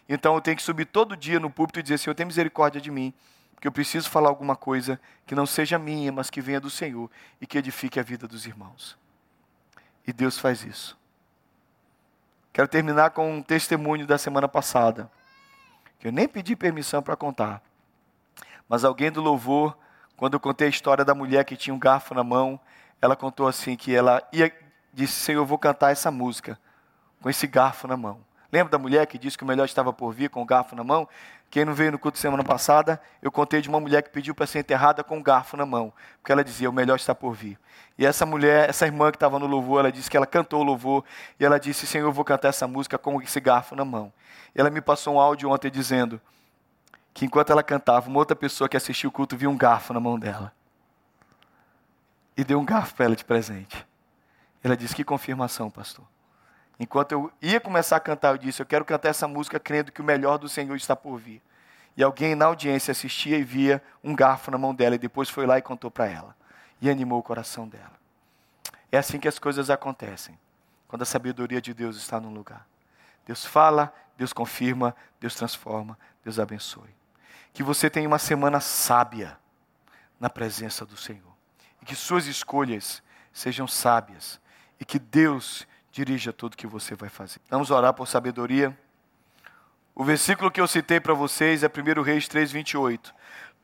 então 0.08 0.36
eu 0.36 0.42
tenho 0.42 0.58
que 0.58 0.64
subir 0.64 0.86
todo 0.86 1.16
dia 1.16 1.40
no 1.40 1.50
púlpito 1.50 1.80
e 1.80 1.84
dizer: 1.84 1.98
Senhor, 1.98 2.14
tem 2.14 2.26
misericórdia 2.26 2.82
de 2.82 2.92
mim, 2.92 3.14
porque 3.56 3.68
eu 3.68 3.72
preciso 3.72 4.10
falar 4.10 4.30
alguma 4.30 4.56
coisa 4.56 5.00
que 5.26 5.36
não 5.36 5.46
seja 5.46 5.80
minha, 5.80 6.12
mas 6.12 6.30
que 6.30 6.42
venha 6.42 6.60
do 6.60 6.70
Senhor 6.70 7.10
e 7.40 7.48
que 7.48 7.58
edifique 7.58 8.00
a 8.00 8.04
vida 8.04 8.28
dos 8.28 8.46
irmãos. 8.46 8.98
E 10.06 10.12
Deus 10.12 10.38
faz 10.38 10.64
isso. 10.64 10.98
Quero 12.52 12.68
terminar 12.68 13.12
com 13.12 13.38
um 13.38 13.42
testemunho 13.42 14.06
da 14.06 14.18
semana 14.18 14.48
passada, 14.48 15.10
que 15.98 16.08
eu 16.08 16.12
nem 16.12 16.28
pedi 16.28 16.56
permissão 16.56 17.02
para 17.02 17.16
contar. 17.16 17.62
Mas 18.68 18.84
alguém 18.84 19.12
do 19.12 19.22
louvor, 19.22 19.78
quando 20.16 20.34
eu 20.34 20.40
contei 20.40 20.68
a 20.68 20.70
história 20.70 21.06
da 21.06 21.16
mulher 21.16 21.46
que 21.46 21.56
tinha 21.56 21.74
um 21.74 21.80
garfo 21.80 22.14
na 22.14 22.24
mão, 22.24 22.60
ela 23.04 23.18
contou 23.18 23.48
assim 23.48 23.76
que 23.76 23.94
ela 23.94 24.26
ia 24.32 24.50
disse: 24.94 25.14
"Senhor, 25.14 25.42
eu 25.42 25.46
vou 25.46 25.58
cantar 25.58 25.92
essa 25.92 26.10
música 26.10 26.58
com 27.22 27.30
esse 27.30 27.46
garfo 27.46 27.86
na 27.86 27.98
mão". 27.98 28.20
Lembra 28.50 28.72
da 28.72 28.78
mulher 28.78 29.06
que 29.08 29.18
disse 29.18 29.38
que 29.38 29.44
o 29.44 29.48
melhor 29.48 29.66
estava 29.66 29.92
por 29.92 30.14
vir 30.14 30.30
com 30.30 30.42
o 30.42 30.46
garfo 30.46 30.74
na 30.74 30.86
mão? 30.86 31.10
Quem 31.50 31.66
não 31.66 31.74
veio 31.74 31.92
no 31.92 32.00
culto 32.00 32.18
semana 32.18 32.46
passada, 32.46 33.02
eu 33.22 33.30
contei 33.30 33.62
de 33.62 33.68
uma 33.68 33.80
mulher 33.80 34.04
que 34.04 34.10
pediu 34.10 34.34
para 34.34 34.48
ser 34.48 34.60
enterrada 34.60 35.04
com 35.04 35.18
o 35.18 35.22
garfo 35.22 35.58
na 35.58 35.66
mão, 35.66 35.92
porque 36.22 36.32
ela 36.32 36.46
dizia: 36.46 36.70
o 36.70 36.74
melhor 36.74 36.96
está 36.96 37.14
por 37.14 37.34
vir. 37.34 37.60
E 37.98 38.06
essa 38.06 38.26
mulher, 38.26 38.70
essa 38.70 38.86
irmã 38.86 39.12
que 39.12 39.18
estava 39.18 39.38
no 39.38 39.48
louvor, 39.48 39.82
ela 39.82 39.92
disse 39.92 40.10
que 40.10 40.16
ela 40.16 40.26
cantou 40.26 40.62
o 40.62 40.64
louvor 40.64 41.04
e 41.38 41.44
ela 41.44 41.60
disse: 41.60 41.86
Senhor, 41.86 42.08
eu 42.08 42.14
vou 42.14 42.24
cantar 42.24 42.48
essa 42.48 42.68
música 42.68 42.98
com 42.98 43.22
esse 43.22 43.42
garfo 43.42 43.76
na 43.76 43.84
mão. 43.84 44.14
E 44.56 44.62
ela 44.62 44.70
me 44.70 44.80
passou 44.80 45.16
um 45.16 45.20
áudio 45.20 45.50
ontem 45.50 45.70
dizendo 45.70 46.22
que 47.14 47.26
enquanto 47.26 47.52
ela 47.52 47.64
cantava, 47.64 48.08
uma 48.08 48.20
outra 48.20 48.36
pessoa 48.36 48.70
que 48.70 48.78
assistiu 48.78 49.10
o 49.10 49.12
culto 49.12 49.36
viu 49.36 49.50
um 49.50 49.58
garfo 49.58 49.94
na 49.94 50.00
mão 50.00 50.18
dela 50.18 50.54
e 52.36 52.44
deu 52.44 52.60
um 52.60 52.66
garfo 52.66 52.96
para 52.96 53.06
ela 53.06 53.16
de 53.16 53.24
presente. 53.24 53.86
Ela 54.64 54.78
disse: 54.78 54.96
Que 54.96 55.04
confirmação, 55.04 55.70
pastor. 55.70 56.06
Enquanto 56.80 57.12
eu 57.12 57.32
ia 57.42 57.60
começar 57.60 57.98
a 57.98 58.00
cantar, 58.00 58.34
eu 58.34 58.38
disse: 58.38 58.62
Eu 58.62 58.66
quero 58.66 58.86
cantar 58.86 59.10
essa 59.10 59.28
música 59.28 59.60
crendo 59.60 59.92
que 59.92 60.02
o 60.02 60.04
melhor 60.04 60.38
do 60.38 60.50
Senhor 60.50 60.76
está 60.76 60.96
por 60.96 61.18
vir. 61.18 61.42
E 61.96 62.04
alguém 62.04 62.34
na 62.34 62.46
audiência 62.46 62.92
assistia 62.92 63.38
e 63.38 63.44
via 63.44 63.82
um 64.04 64.16
garfo 64.16 64.50
na 64.50 64.58
mão 64.58 64.74
dela, 64.74 64.96
e 64.96 64.98
depois 64.98 65.30
foi 65.30 65.46
lá 65.46 65.58
e 65.58 65.62
contou 65.62 65.92
para 65.92 66.08
ela. 66.08 66.36
E 66.82 66.90
animou 66.90 67.20
o 67.20 67.24
coração 67.24 67.68
dela. 67.68 67.94
É 68.92 68.98
assim 68.98 69.20
que 69.20 69.28
as 69.28 69.38
coisas 69.38 69.70
acontecem, 69.70 70.38
quando 70.88 71.04
a 71.04 71.06
sabedoria 71.06 71.62
de 71.62 71.74
Deus 71.74 71.96
está 71.96 72.20
num 72.20 72.34
lugar. 72.34 72.68
Deus 73.26 73.46
fala, 73.46 73.94
Deus 74.18 74.34
confirma, 74.34 74.96
Deus 75.20 75.36
transforma, 75.36 75.98
Deus 76.24 76.40
abençoe. 76.40 76.94
Que 77.54 77.64
você 77.64 77.90
tenha 77.90 78.08
uma 78.08 78.20
semana 78.20 78.60
sábia 78.60 79.38
na 80.20 80.30
presença 80.30 80.86
do 80.86 80.98
Senhor. 80.98 81.33
E 81.84 81.86
que 81.86 81.96
suas 81.98 82.28
escolhas 82.28 83.04
sejam 83.34 83.68
sábias. 83.68 84.40
E 84.80 84.86
que 84.86 84.98
Deus 84.98 85.68
dirija 85.92 86.32
tudo 86.32 86.56
que 86.56 86.66
você 86.66 86.96
vai 86.96 87.10
fazer. 87.10 87.42
Vamos 87.50 87.72
orar 87.72 87.94
por 87.94 88.08
sabedoria. 88.08 88.74
O 89.94 90.02
versículo 90.02 90.50
que 90.50 90.62
eu 90.62 90.68
citei 90.68 91.02
para 91.02 91.14
vocês 91.14 91.62
é 91.62 91.68
1 91.68 92.02
Reis 92.02 92.30
3:28. 92.30 93.14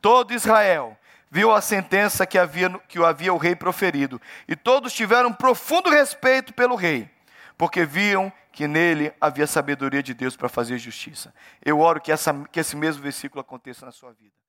Todo 0.02 0.34
Israel 0.34 0.98
viu 1.30 1.50
a 1.50 1.62
sentença 1.62 2.26
que 2.26 2.36
havia 2.36 2.68
que 2.86 2.98
o 2.98 3.06
havia 3.06 3.32
o 3.32 3.38
rei 3.38 3.56
proferido, 3.56 4.20
e 4.46 4.54
todos 4.54 4.92
tiveram 4.92 5.32
profundo 5.32 5.88
respeito 5.88 6.52
pelo 6.52 6.74
rei, 6.74 7.10
porque 7.56 7.86
viam 7.86 8.30
que 8.52 8.68
nele 8.68 9.14
havia 9.18 9.46
sabedoria 9.46 10.02
de 10.02 10.12
Deus 10.12 10.36
para 10.36 10.50
fazer 10.50 10.76
justiça. 10.76 11.32
Eu 11.64 11.80
oro 11.80 12.02
que, 12.02 12.12
essa, 12.12 12.34
que 12.52 12.60
esse 12.60 12.76
mesmo 12.76 13.02
versículo 13.02 13.40
aconteça 13.40 13.86
na 13.86 13.92
sua 13.92 14.12
vida. 14.12 14.39